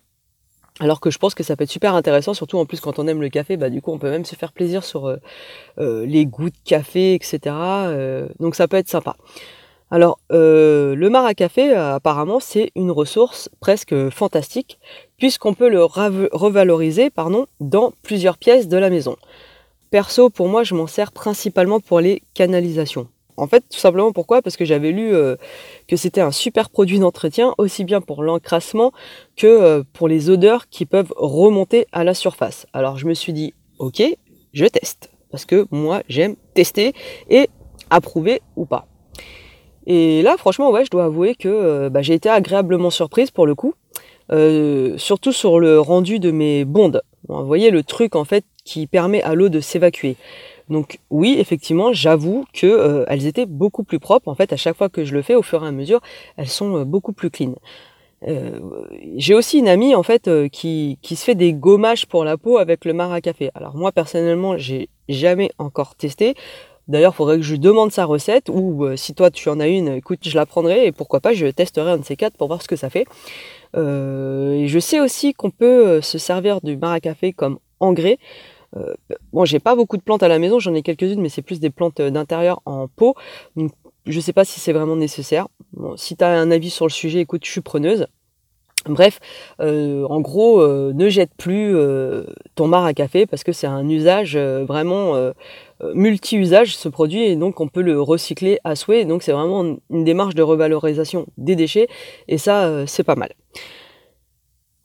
Alors 0.80 1.00
que 1.00 1.11
je 1.11 1.18
pense 1.18 1.35
que 1.35 1.42
ça 1.42 1.56
peut 1.56 1.64
être 1.64 1.71
super 1.71 1.95
intéressant, 1.95 2.35
surtout 2.35 2.59
en 2.59 2.66
plus 2.66 2.80
quand 2.80 2.99
on 2.99 3.06
aime 3.06 3.23
le 3.23 3.30
café, 3.30 3.56
bah 3.56 3.71
du 3.71 3.80
coup 3.80 3.92
on 3.92 3.99
peut 3.99 4.11
même 4.11 4.26
se 4.26 4.35
faire 4.35 4.52
plaisir 4.52 4.85
sur 4.85 5.06
euh, 5.06 5.16
euh, 5.78 6.04
les 6.04 6.26
goûts 6.26 6.50
de 6.50 6.56
café, 6.64 7.14
etc. 7.14 7.38
donc 8.40 8.54
ça 8.54 8.68
peut 8.68 8.76
être 8.76 8.88
sympa. 8.88 9.16
Alors 9.90 10.18
le 10.30 11.09
mar 11.09 11.25
à 11.25 11.33
café, 11.33 11.73
apparemment, 11.73 12.40
c'est 12.40 12.73
une 12.75 12.90
ressource 12.90 13.49
presque 13.61 14.11
fantastique, 14.11 14.78
puisqu'on 15.16 15.54
peut 15.54 15.71
le 15.71 15.83
revaloriser 15.85 17.09
pardon, 17.09 17.47
dans 17.61 17.92
plusieurs 18.02 18.37
pièces 18.37 18.68
de 18.68 18.76
la 18.76 18.90
maison. 18.90 19.16
Perso, 19.90 20.28
pour 20.28 20.49
moi, 20.49 20.64
je 20.64 20.75
m'en 20.75 20.88
sers 20.88 21.12
principalement 21.12 21.78
pour 21.78 22.00
les 22.00 22.23
canalisations. 22.35 23.09
En 23.36 23.46
fait, 23.46 23.64
tout 23.70 23.78
simplement 23.78 24.12
pourquoi? 24.12 24.42
Parce 24.42 24.56
que 24.56 24.64
j'avais 24.64 24.92
lu 24.92 25.14
euh, 25.14 25.36
que 25.88 25.96
c'était 25.96 26.20
un 26.20 26.30
super 26.30 26.70
produit 26.70 26.98
d'entretien, 26.98 27.54
aussi 27.58 27.84
bien 27.84 28.00
pour 28.00 28.22
l'encrassement 28.22 28.92
que 29.36 29.46
euh, 29.46 29.82
pour 29.92 30.08
les 30.08 30.30
odeurs 30.30 30.68
qui 30.68 30.86
peuvent 30.86 31.12
remonter 31.16 31.86
à 31.92 32.04
la 32.04 32.14
surface. 32.14 32.66
Alors 32.72 32.96
je 32.96 33.06
me 33.06 33.14
suis 33.14 33.32
dit, 33.32 33.54
ok, 33.78 34.02
je 34.52 34.64
teste. 34.66 35.10
Parce 35.30 35.44
que 35.44 35.66
moi, 35.70 36.02
j'aime 36.08 36.36
tester 36.54 36.94
et 37.28 37.48
approuver 37.90 38.40
ou 38.56 38.64
pas. 38.64 38.86
Et 39.86 40.22
là, 40.22 40.36
franchement, 40.36 40.70
ouais, 40.70 40.84
je 40.84 40.90
dois 40.90 41.04
avouer 41.04 41.34
que 41.34 41.48
euh, 41.48 41.90
bah, 41.90 42.02
j'ai 42.02 42.14
été 42.14 42.28
agréablement 42.28 42.90
surprise 42.90 43.30
pour 43.30 43.46
le 43.46 43.54
coup. 43.54 43.74
surtout 44.98 45.32
sur 45.32 45.60
le 45.60 45.78
rendu 45.78 46.18
de 46.18 46.30
mes 46.30 46.64
bondes. 46.64 47.02
vous 47.28 47.46
voyez 47.46 47.70
le 47.70 47.82
truc 47.82 48.16
en 48.16 48.24
fait 48.24 48.44
qui 48.64 48.86
permet 48.86 49.22
à 49.22 49.34
l'eau 49.34 49.48
de 49.48 49.60
s'évacuer. 49.60 50.16
Donc 50.68 50.99
oui, 51.11 51.37
effectivement, 51.38 51.92
j'avoue 51.92 52.44
que 52.52 52.66
euh, 52.66 53.04
elles 53.08 53.26
étaient 53.26 53.46
beaucoup 53.46 53.85
plus 53.85 53.99
propres. 53.99 54.28
En 54.28 54.35
fait, 54.35 54.52
à 54.52 54.56
chaque 54.56 54.76
fois 54.76 54.88
que 54.88 55.04
je 55.04 55.14
le 55.14 55.23
fais, 55.23 55.35
au 55.35 55.42
fur 55.42 55.64
et 55.64 55.66
à 55.68 55.73
mesure, 55.73 56.00
elles 56.37 56.49
sont 56.49 56.76
euh, 56.76 56.85
beaucoup 56.85 57.12
plus 57.12 57.30
clean. 57.30 57.54
Euh, 58.26 58.58
j'ai 59.16 59.35
aussi 59.35 59.58
une 59.58 59.68
amie 59.68 59.94
en 59.94 60.02
fait 60.02 60.30
qui, 60.50 60.99
qui 61.02 61.16
se 61.16 61.25
fait 61.25 61.35
des 61.35 61.52
gommages 61.52 62.06
pour 62.06 62.25
la 62.25 62.38
peau 62.38 62.58
avec 62.58 62.85
le 62.85 62.94
mar 62.94 63.12
à 63.12 63.20
café. 63.20 63.50
Alors 63.54 63.76
moi 63.76 63.92
personnellement, 63.92 64.56
j'ai 64.56 64.88
jamais 65.08 65.50
encore 65.58 65.94
testé. 65.94 66.35
D'ailleurs, 66.88 67.12
il 67.12 67.16
faudrait 67.16 67.37
que 67.37 67.42
je 67.42 67.52
lui 67.52 67.58
demande 67.58 67.92
sa 67.92 68.04
recette 68.04 68.49
ou 68.49 68.87
si 68.96 69.12
toi 69.12 69.30
tu 69.30 69.49
en 69.49 69.61
as 69.61 69.66
une, 69.66 69.88
écoute, 69.88 70.20
je 70.23 70.37
la 70.37 70.46
prendrai 70.46 70.87
et 70.87 70.92
pourquoi 70.92 71.20
pas, 71.20 71.35
je 71.35 71.46
testerai 71.46 71.90
un 71.90 71.99
de 71.99 72.04
ces 72.04 72.16
quatre 72.16 72.37
pour 72.37 72.46
voir 72.46 72.62
ce 72.62 72.68
que 72.68 72.76
ça 72.76 72.90
fait. 72.90 73.06
je 73.75 74.78
sais 74.80 75.00
aussi 75.00 75.35
qu'on 75.35 75.50
peut 75.50 76.00
se 76.00 76.16
servir 76.16 76.61
du 76.62 76.76
mar 76.76 76.92
à 76.92 77.00
café 77.00 77.32
comme 77.32 77.58
engrais. 77.80 78.18
Euh, 78.76 78.95
bon, 79.33 79.45
j'ai 79.45 79.59
pas 79.59 79.75
beaucoup 79.75 79.97
de 79.97 80.02
plantes 80.02 80.23
à 80.23 80.28
la 80.28 80.38
maison, 80.38 80.59
j'en 80.59 80.75
ai 80.75 80.83
quelques-unes, 80.83 81.21
mais 81.21 81.28
c'est 81.28 81.42
plus 81.42 81.61
des 81.61 81.71
plantes 81.71 82.00
euh, 82.00 82.11
d'intérieur 82.11 82.61
en 82.66 82.88
pot. 82.88 83.14
Donc, 83.56 83.73
je 84.06 84.21
sais 84.21 84.33
pas 84.33 84.45
si 84.45 84.61
c'est 84.61 84.73
vraiment 84.73 84.97
nécessaire. 84.97 85.49
si 85.97 86.16
tu 86.16 86.25
as 86.25 86.28
un 86.28 86.50
avis 86.50 86.71
sur 86.71 86.87
le 86.87 86.90
sujet, 86.90 87.21
écoute, 87.21 87.45
je 87.45 87.50
suis 87.50 87.61
preneuse. 87.61 88.06
Bref, 88.88 89.18
euh, 89.61 90.06
en 90.09 90.21
gros, 90.21 90.64
ne 90.64 91.09
jette 91.09 91.33
plus 91.37 91.75
ton 92.54 92.68
mar 92.68 92.85
à 92.85 92.95
café 92.95 93.26
parce 93.26 93.42
que 93.42 93.50
c'est 93.50 93.66
un 93.66 93.88
usage 93.88 94.37
vraiment 94.37 95.33
multi-usage 95.92 96.76
ce 96.76 96.88
produit 96.88 97.25
et 97.25 97.35
donc 97.35 97.61
on 97.61 97.66
peut 97.66 97.83
le 97.83 98.00
recycler 98.00 98.61
à 98.62 98.76
souhait. 98.76 99.04
Donc 99.04 99.25
c'est 99.25 99.33
vraiment 99.33 99.76
une 99.90 100.04
démarche 100.04 100.37
de 100.37 100.42
revalorisation 100.42 101.26
des 101.37 101.56
déchets 101.56 101.88
et 102.28 102.38
ça, 102.38 102.87
c'est 102.87 103.02
pas 103.02 103.16
mal. 103.16 103.33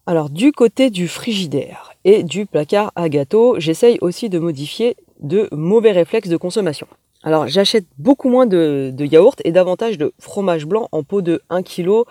Alors 0.08 0.32
du 0.32 0.52
côté 0.52 0.90
du 0.90 1.08
frigidaire 1.08 1.91
et 2.05 2.24
du 2.24 2.46
placard 2.46 2.91
à 2.96 3.10
gâteau, 3.10 3.60
j'essaye 3.60 3.98
aussi 4.01 4.29
de 4.29 4.39
modifier 4.39 4.96
de 5.20 5.48
mauvais 5.51 5.91
réflexes 5.91 6.29
de 6.29 6.38
consommation. 6.38 6.88
Alors 7.24 7.48
j'achète 7.48 7.86
beaucoup 8.00 8.29
moins 8.29 8.48
de, 8.48 8.93
yaourt 9.00 9.39
et 9.46 9.51
davantage 9.51 10.00
de 10.00 10.12
fromage 10.17 10.65
blanc 10.65 10.89
en 10.91 11.03
pot 11.03 11.22
de 11.22 11.41
1 11.51 11.62
kg 11.62 12.03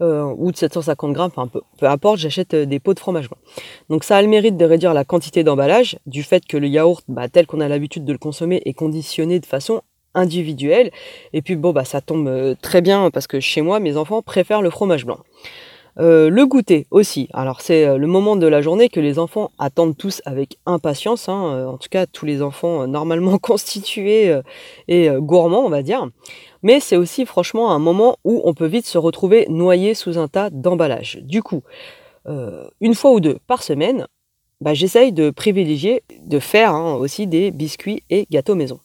euh, 0.00 0.32
ou 0.36 0.52
de 0.52 0.56
750 0.56 1.12
grammes, 1.12 1.32
enfin 1.34 1.48
peu, 1.48 1.62
peu 1.78 1.86
importe, 1.86 2.18
j'achète 2.18 2.54
des 2.54 2.78
pots 2.78 2.94
de 2.94 3.00
fromage 3.00 3.28
blanc. 3.28 3.38
Donc 3.90 4.04
ça 4.04 4.16
a 4.16 4.22
le 4.22 4.28
mérite 4.28 4.56
de 4.56 4.64
réduire 4.64 4.94
la 4.94 5.04
quantité 5.04 5.42
d'emballage, 5.42 5.98
du 6.06 6.22
fait 6.22 6.46
que 6.46 6.56
le 6.56 6.68
yaourt, 6.68 7.04
bah, 7.08 7.28
tel 7.28 7.46
qu'on 7.46 7.60
a 7.60 7.66
l'habitude 7.66 8.04
de 8.04 8.12
le 8.12 8.18
consommer, 8.18 8.62
est 8.64 8.72
conditionné 8.72 9.40
de 9.40 9.46
façon 9.46 9.82
individuelle. 10.14 10.90
Et 11.32 11.42
puis 11.42 11.56
bon 11.56 11.72
bah 11.72 11.84
ça 11.84 12.00
tombe 12.00 12.28
euh, 12.28 12.54
très 12.60 12.82
bien 12.82 13.10
parce 13.10 13.26
que 13.26 13.40
chez 13.40 13.62
moi 13.62 13.80
mes 13.80 13.96
enfants 13.96 14.22
préfèrent 14.22 14.62
le 14.62 14.70
fromage 14.70 15.04
blanc. 15.04 15.18
Euh, 15.98 16.30
le 16.30 16.46
goûter 16.46 16.86
aussi. 16.90 17.28
Alors 17.34 17.60
c'est 17.60 17.86
euh, 17.86 17.98
le 17.98 18.06
moment 18.06 18.36
de 18.36 18.46
la 18.46 18.62
journée 18.62 18.88
que 18.88 19.00
les 19.00 19.18
enfants 19.18 19.50
attendent 19.58 19.96
tous 19.96 20.22
avec 20.24 20.56
impatience. 20.64 21.28
Hein. 21.28 21.44
Euh, 21.54 21.66
en 21.66 21.76
tout 21.76 21.88
cas, 21.90 22.06
tous 22.06 22.24
les 22.24 22.40
enfants 22.40 22.86
normalement 22.86 23.38
constitués 23.42 24.34
et 24.88 25.08
gourmands, 25.18 25.64
on 25.64 25.68
va 25.68 25.82
dire. 25.82 26.08
Mais 26.62 26.80
c'est 26.80 26.96
aussi 26.96 27.26
franchement 27.26 27.72
un 27.72 27.78
moment 27.78 28.16
où 28.24 28.40
on 28.44 28.54
peut 28.54 28.66
vite 28.66 28.86
se 28.86 28.98
retrouver 28.98 29.46
noyé 29.48 29.94
sous 29.94 30.18
un 30.18 30.28
tas 30.28 30.50
d'emballages. 30.50 31.18
Du 31.22 31.42
coup, 31.42 31.62
une 32.26 32.94
fois 32.94 33.12
ou 33.12 33.20
deux 33.20 33.38
par 33.46 33.62
semaine, 33.62 34.06
bah, 34.60 34.74
j'essaye 34.74 35.12
de 35.12 35.30
privilégier 35.30 36.02
de 36.24 36.38
faire 36.38 36.74
hein, 36.74 36.94
aussi 36.94 37.26
des 37.26 37.50
biscuits 37.50 38.02
et 38.10 38.26
gâteaux 38.30 38.54
maison. 38.54 38.78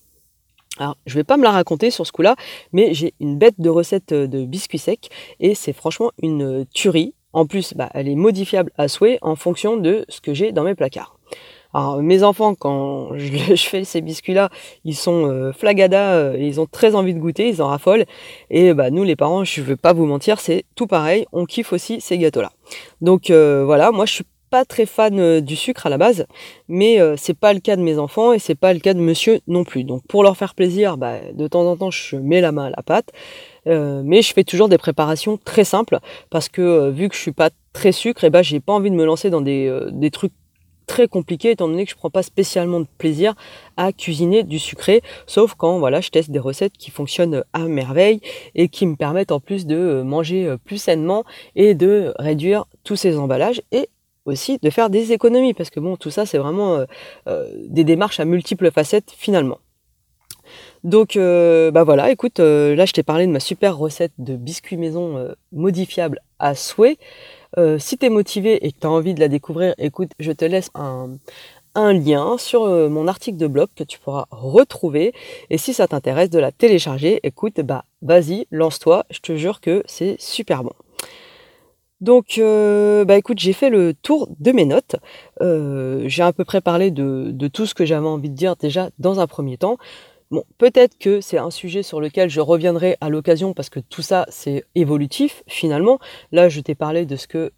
Alors, 0.80 0.98
je 1.06 1.16
vais 1.16 1.24
pas 1.24 1.38
me 1.38 1.44
la 1.44 1.52
raconter 1.52 1.90
sur 1.92 2.06
ce 2.06 2.12
coup-là, 2.12 2.36
mais 2.72 2.94
j'ai 2.94 3.14
une 3.20 3.38
bête 3.38 3.60
de 3.60 3.70
recette 3.70 4.12
euh, 4.12 4.28
de 4.28 4.46
biscuits 4.46 4.78
secs 4.78 5.10
et 5.40 5.56
c'est 5.56 5.74
franchement 5.74 6.12
une 6.22 6.62
euh, 6.62 6.66
tuerie. 6.74 7.14
En 7.34 7.46
plus, 7.46 7.74
bah, 7.74 7.90
elle 7.94 8.08
est 8.08 8.16
modifiable 8.16 8.72
à 8.78 8.88
souhait 8.88 9.20
en 9.22 9.36
fonction 9.36 9.78
de 9.78 10.06
ce 10.08 10.22
que 10.22 10.34
j'ai 10.34 10.52
dans 10.52 10.64
mes 10.64 10.76
placards. 10.76 11.18
Alors, 11.74 12.02
mes 12.02 12.24
enfants, 12.24 12.56
quand 12.56 13.10
je, 13.18 13.56
fais 13.56 13.84
ces 13.84 14.02
biscuits-là, 14.02 14.50
ils 14.86 14.96
sont 14.96 15.28
euh, 15.28 15.52
flagada, 15.52 16.36
ils 16.38 16.60
ont 16.60 16.68
très 16.68 16.96
envie 16.96 17.14
de 17.14 17.20
goûter, 17.20 17.50
ils 17.50 17.62
en 17.62 17.68
raffolent. 17.68 18.06
Et 18.50 18.74
bah, 18.74 18.92
nous, 18.92 19.04
les 19.04 19.16
parents, 19.16 19.44
je 19.44 19.62
veux 19.62 19.76
pas 19.76 19.94
vous 19.94 20.06
mentir, 20.06 20.40
c'est 20.40 20.64
tout 20.76 20.88
pareil, 20.88 21.26
on 21.32 21.46
kiffe 21.46 21.74
aussi 21.74 22.02
ces 22.02 22.18
gâteaux-là. 22.18 22.52
Donc 23.02 23.30
voilà, 23.30 23.92
moi 23.92 24.06
je 24.06 24.14
suis 24.14 24.26
pas 24.50 24.66
très 24.66 24.86
fan 24.86 25.20
euh, 25.20 25.42
du 25.42 25.56
sucre 25.56 25.86
à 25.86 25.90
la 25.90 25.98
base, 25.98 26.26
mais 26.68 27.00
euh, 27.00 27.16
c'est 27.18 27.34
pas 27.34 27.54
le 27.54 27.60
cas 27.60 27.76
de 27.76 27.82
mes 27.82 28.00
enfants 28.00 28.34
et 28.34 28.40
c'est 28.40 28.56
pas 28.56 28.74
le 28.74 28.80
cas 28.80 28.94
de 28.94 29.00
monsieur 29.00 29.40
non 29.48 29.64
plus. 29.64 29.84
Donc 29.84 30.04
pour 30.08 30.24
leur 30.24 30.38
faire 30.38 30.56
plaisir, 30.56 30.98
bah, 30.98 31.20
de 31.34 31.48
temps 31.48 31.70
en 31.70 31.76
temps 31.76 31.92
je 31.92 32.16
mets 32.16 32.42
la 32.42 32.52
main 32.52 32.66
à 32.66 32.70
la 32.70 32.84
pâte, 32.84 33.12
euh, 33.68 34.02
mais 34.04 34.22
je 34.22 34.34
fais 34.34 34.44
toujours 34.44 34.70
des 34.70 34.78
préparations 34.78 35.38
très 35.44 35.64
simples 35.64 36.00
parce 36.30 36.50
que 36.50 36.90
vu 36.90 37.10
que 37.10 37.16
je 37.16 37.22
suis 37.22 37.32
pas 37.32 37.50
très 37.74 37.92
sucre, 37.92 38.24
et 38.24 38.28
eh 38.28 38.30
bah 38.30 38.42
j'ai 38.42 38.60
pas 38.60 38.74
envie 38.74 38.90
de 38.90 38.96
me 38.96 39.06
lancer 39.06 39.30
dans 39.30 39.42
des, 39.42 39.72
des 39.92 40.12
trucs 40.12 40.34
très 40.88 41.10
compliqués 41.10 41.52
étant 41.52 41.68
donné 41.68 41.84
que 41.84 41.92
je 41.92 41.98
prends 41.98 42.10
pas 42.10 42.24
spécialement 42.24 42.80
de 42.80 42.88
plaisir 42.98 43.36
à 43.76 43.92
cuisiner 43.92 44.44
du 44.44 44.58
sucré, 44.58 45.02
sauf 45.26 45.54
quand 45.56 45.80
voilà 45.80 46.00
je 46.00 46.10
teste 46.10 46.32
des 46.32 46.40
recettes 46.40 46.78
qui 46.78 46.92
fonctionnent 46.92 47.44
à 47.52 47.60
merveille 47.68 48.22
et 48.56 48.70
qui 48.70 48.88
me 48.88 48.96
permettent 48.96 49.34
en 49.34 49.42
plus 49.42 49.66
de 49.66 50.02
manger 50.02 50.56
plus 50.64 50.78
sainement 50.78 51.26
et 51.58 51.76
de 51.76 52.14
réduire 52.18 52.66
tous 52.86 52.96
ces 52.96 53.18
emballages 53.18 53.62
et 53.74 53.90
de 54.62 54.70
faire 54.70 54.90
des 54.90 55.14
économies, 55.14 55.54
parce 55.54 55.70
que 55.70 55.80
bon, 55.80 55.96
tout 55.96 56.12
ça, 56.12 56.26
c'est 56.26 56.38
vraiment 56.38 56.76
euh, 56.76 56.86
euh, 57.28 57.50
des 57.68 57.84
démarches 57.84 58.20
à 58.20 58.26
multiples 58.26 58.72
facettes 58.72 59.14
finalement. 59.16 59.60
Donc 60.84 61.18
euh, 61.18 61.72
bah 61.72 61.84
voilà, 61.84 62.12
écoute, 62.12 62.40
là 62.40 62.86
je 62.86 62.94
t'ai 62.94 63.04
parlé 63.04 63.28
de 63.28 63.32
ma 63.32 63.42
super 63.42 63.78
recette 63.78 64.14
de 64.18 64.36
biscuits 64.38 64.78
maison 64.78 65.36
modifiable 65.52 66.20
à 66.40 66.56
souhait. 66.56 66.98
si 67.80 67.98
tu 67.98 68.06
es 68.06 68.10
motivé 68.10 68.66
et 68.66 68.72
que 68.72 68.80
tu 68.80 68.88
as 68.88 68.90
envie 68.90 69.14
de 69.14 69.20
la 69.20 69.28
découvrir, 69.28 69.74
écoute, 69.78 70.12
je 70.20 70.32
te 70.32 70.46
laisse 70.46 70.70
un, 70.74 71.18
un 71.76 71.92
lien 71.92 72.38
sur 72.38 72.66
mon 72.90 73.08
article 73.08 73.38
de 73.38 73.48
blog 73.48 73.68
que 73.76 73.84
tu 73.84 74.00
pourras 74.00 74.26
retrouver. 74.32 75.14
Et 75.50 75.58
si 75.58 75.74
ça 75.74 75.88
t'intéresse 75.88 76.30
de 76.30 76.40
la 76.40 76.54
télécharger, 76.54 77.20
écoute, 77.24 77.60
bah 77.62 77.84
vas-y, 78.02 78.48
lance-toi, 78.52 79.06
je 79.10 79.20
te 79.20 79.36
jure 79.36 79.60
que 79.60 79.84
c'est 79.88 80.16
super 80.20 80.64
bon. 80.64 80.74
Donc, 82.00 82.38
euh, 82.38 83.06
bah 83.06 83.18
écoute, 83.18 83.40
j'ai 83.40 83.54
fait 83.54 83.70
le 83.70 83.94
tour 83.94 84.30
de 84.40 84.52
mes 84.52 84.66
notes. 84.66 84.98
Euh, 85.42 86.04
j'ai 86.08 86.24
à 86.24 86.32
peu 86.32 86.46
près 86.46 86.62
parlé 86.62 86.92
de, 86.92 87.48
tout 87.48 87.66
ce 87.66 87.74
que 87.74 87.86
j'avais 87.86 88.08
envie 88.08 88.30
de 88.30 88.36
dire 88.36 88.56
déjà 88.56 88.90
dans 89.00 89.20
un 89.20 89.28
premier 89.28 89.58
temps. 89.58 89.78
Bon, 90.30 90.44
peut-être 90.58 90.98
que 91.00 91.22
c'est 91.22 91.38
un 91.38 91.50
sujet 91.50 91.84
sur 91.84 92.02
lequel 92.02 92.30
je 92.30 92.42
reviendrai 92.42 92.98
à 93.02 93.10
l'occasion 93.10 93.54
parce 93.54 93.70
que 93.70 93.80
tout 93.80 94.02
ça 94.02 94.26
c'est 94.30 94.66
évolutif 94.76 95.44
finalement. 95.48 96.00
Là, 96.32 96.50
je 96.50 96.60
t'ai 96.60 96.76
parlé 96.76 97.06
de 97.06 97.16
ce 97.16 97.28
que 97.28 97.52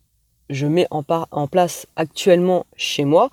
je 0.50 0.68
mets 0.68 0.88
en 0.92 1.48
place 1.48 1.88
actuellement 1.96 2.66
chez 2.76 3.06
moi, 3.06 3.30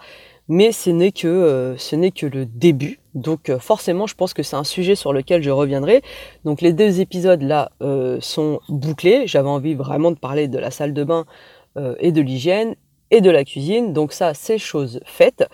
mais 0.49 0.73
ce 0.73 0.91
n'est 0.91 1.13
que, 1.13 1.27
euh, 1.27 1.77
que 2.15 2.27
le 2.27 2.47
début. 2.47 3.01
Donc 3.15 3.49
euh, 3.49 3.59
forcément, 3.59 4.07
je 4.07 4.15
pense 4.15 4.35
que 4.35 4.43
c'est 4.43 4.57
un 4.57 4.65
sujet 4.65 4.95
sur 4.95 5.13
lequel 5.13 5.43
je 5.43 5.51
reviendrai. 5.51 6.03
Donc 6.45 6.61
les 6.61 6.73
deux 6.73 7.01
épisodes 7.01 7.43
là 7.43 7.71
euh, 7.83 8.19
sont 8.21 8.61
bouclés. 8.69 9.27
J'avais 9.27 9.49
envie 9.49 9.75
vraiment 9.75 10.11
de 10.11 10.19
parler 10.19 10.49
de 10.49 10.59
la 10.59 10.71
salle 10.71 10.95
de 10.95 11.05
bain 11.05 11.25
et 12.01 12.11
de 12.11 12.23
l'hygiène 12.23 12.75
et 13.11 13.21
de 13.21 13.29
la 13.29 13.45
cuisine. 13.45 13.93
Donc 13.93 14.15
ça, 14.15 14.33
c'est 14.33 14.57
chose 14.57 15.01
faite. 15.05 15.47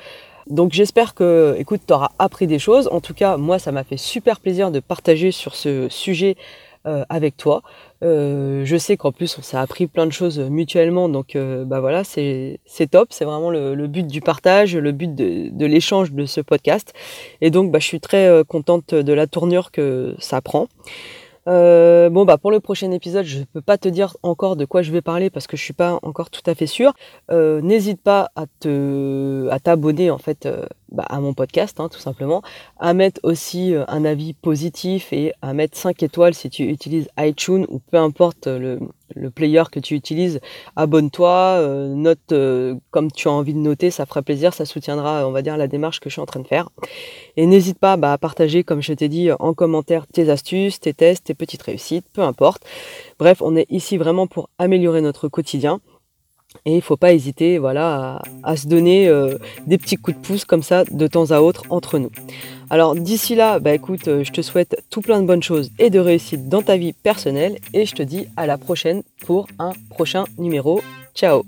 Donc 0.47 0.73
j'espère 0.73 1.15
que, 1.15 1.57
écoute, 1.59 1.81
tu 1.87 1.93
auras 1.93 2.11
appris 2.21 2.47
des 2.47 2.61
choses. 2.61 2.89
En 2.93 3.01
tout 3.01 3.15
cas, 3.15 3.37
moi, 3.37 3.59
ça 3.59 3.73
m'a 3.73 3.83
fait 3.83 3.97
super 3.97 4.39
plaisir 4.39 4.71
de 4.71 4.79
partager 4.79 5.33
sur 5.33 5.57
ce 5.57 5.89
sujet 5.89 6.37
euh, 6.87 7.05
avec 7.09 7.37
toi. 7.37 7.63
Euh, 8.03 8.65
je 8.65 8.77
sais 8.77 8.97
qu'en 8.97 9.13
plus 9.13 9.39
on 9.39 9.43
s'est 9.43 9.57
appris 9.57 9.87
plein 9.87 10.07
de 10.07 10.13
choses 10.13 10.39
mutuellement, 10.39 11.09
donc 11.09 11.37
euh, 11.37 11.65
bah 11.65 11.81
voilà, 11.81 12.05
c'est 12.05 12.59
top, 12.91 13.09
c'est 13.13 13.25
vraiment 13.25 13.51
le, 13.51 13.87
but 13.87 14.07
du 14.07 14.21
partage, 14.21 14.77
le 14.77 14.93
but 14.93 15.15
de, 15.15 15.67
l'échange 15.67 16.13
de 16.13 16.27
ce 16.27 16.41
podcast. 16.41 16.93
Et 17.41 17.51
donc 17.51 17.71
bah, 17.71 17.79
je 17.79 17.87
suis 17.87 18.01
très 18.01 18.43
contente 18.49 18.95
de 18.95 19.13
la 19.13 19.27
tournure 19.27 19.71
que 19.71 20.15
ça 20.19 20.41
prend. 20.41 20.69
Euh, 21.49 22.09
bon 22.09 22.25
bah 22.25 22.39
pour 22.39 22.53
le 22.53 22.61
prochain 22.61 22.91
épisode, 22.93 23.25
je 23.25 23.43
peux 23.43 23.61
pas 23.61 23.77
te 23.77 23.89
dire 23.89 24.17
encore 24.23 24.55
de 24.55 24.65
quoi 24.65 24.83
je 24.83 24.93
vais 24.93 25.03
parler 25.03 25.29
parce 25.29 25.47
que 25.49 25.57
je 25.57 25.63
suis 25.63 25.73
pas 25.73 25.99
encore 26.03 26.31
tout 26.31 26.43
à 26.47 26.55
fait. 26.55 26.67
Euh, 27.31 27.61
n'hésite 27.61 28.01
pas 28.01 28.31
à 28.37 28.45
te 28.61 29.49
à 29.51 29.59
t'abonner 29.59 30.11
en 30.11 30.19
fait 30.19 30.47
euh, 30.47 30.67
bah, 30.93 31.05
à 31.09 31.21
mon 31.21 31.35
podcast 31.35 31.81
hein, 31.81 31.89
tout 31.89 32.01
simplement, 32.01 32.43
à 32.79 32.95
mettre 32.95 33.21
aussi 33.23 33.75
un 33.89 34.05
avis 34.05 34.35
positif 34.35 35.13
et 35.13 35.33
à 35.43 35.53
mettre 35.55 35.77
5 35.77 36.03
étoiles 36.03 36.35
si 36.35 36.51
tu 36.51 36.65
utilises 36.65 37.09
iTunes 37.19 37.67
ou 37.69 37.79
peu 37.79 37.97
importe 37.97 38.47
le, 38.47 38.79
le 39.15 39.31
player 39.31 39.63
que 39.71 39.81
tu 39.81 39.95
utilises, 39.95 40.41
abonne-toi, 40.77 41.57
euh, 41.59 41.95
note 41.95 42.33
euh, 42.33 42.75
comme 42.91 43.11
tu 43.11 43.29
as 43.29 43.33
envie 43.33 43.55
de 43.55 43.59
noter, 43.59 43.91
ça 43.91 44.07
fera 44.07 44.23
plaisir, 44.23 44.55
ça 44.55 44.65
soutiendra, 44.65 45.27
on 45.27 45.33
va 45.33 45.43
dire, 45.43 45.57
la 45.57 45.69
démarche 45.69 46.01
que 46.01 46.09
je 46.09 46.15
suis 46.15 46.23
en 46.23 46.27
train 46.27 46.41
de 46.41 46.47
faire. 46.47 46.69
Et 47.37 47.47
n'hésite 47.47 47.79
pas 47.79 47.97
bah, 47.97 48.13
à 48.13 48.19
partager, 48.19 48.65
comme 48.65 48.83
je 48.83 48.93
t'ai 48.93 49.09
dit, 49.09 49.31
en 49.33 49.55
commentaire 49.55 50.07
tes 50.07 50.31
astuces, 50.31 50.81
tes 50.81 50.95
tests, 50.95 51.25
tes 51.25 51.35
petites 51.35 51.63
réussites, 51.63 52.07
peu 52.13 52.23
importe. 52.23 52.65
Bref, 53.19 53.43
on 53.43 53.57
est 53.57 53.67
ici 53.71 53.97
vraiment 53.97 54.27
pour 54.27 54.49
améliorer 54.59 55.01
notre 55.01 55.29
quotidien. 55.29 55.81
Et 56.65 56.73
il 56.73 56.77
ne 56.77 56.81
faut 56.81 56.97
pas 56.97 57.13
hésiter 57.13 57.59
voilà, 57.59 58.23
à, 58.43 58.57
se 58.57 58.67
donner 58.67 59.09
euh, 59.09 59.37
des 59.67 59.79
petits 59.79 59.97
coups 59.97 60.17
de 60.17 60.23
pouce 60.23 60.45
comme 60.45 60.63
ça 60.63 60.85
de 60.91 61.07
temps 61.07 61.31
à 61.31 61.41
autre 61.41 61.65
entre 61.71 61.99
nous. 61.99 62.11
Alors 62.71 62.95
d'ici 62.95 63.35
là, 63.35 63.59
bah 63.59 63.75
écoute, 63.75 64.09
euh, 64.09 64.25
je 64.25 64.33
te 64.33 64.41
souhaite 64.41 64.83
tout 64.91 65.03
plein 65.03 65.21
de 65.21 65.27
bonnes 65.27 65.43
choses 65.43 65.71
et 65.79 65.91
de 65.91 65.99
réussite 65.99 66.49
dans 66.49 66.63
ta 66.63 66.77
vie 66.77 66.93
personnelle 66.93 67.59
et 67.75 67.85
je 67.85 67.95
te 67.95 68.03
dis 68.03 68.27
à 68.37 68.47
la 68.47 68.59
prochaine 68.59 69.03
pour 69.27 69.47
un 69.59 69.73
prochain 69.91 70.25
numéro. 70.39 70.81
Ciao 71.15 71.45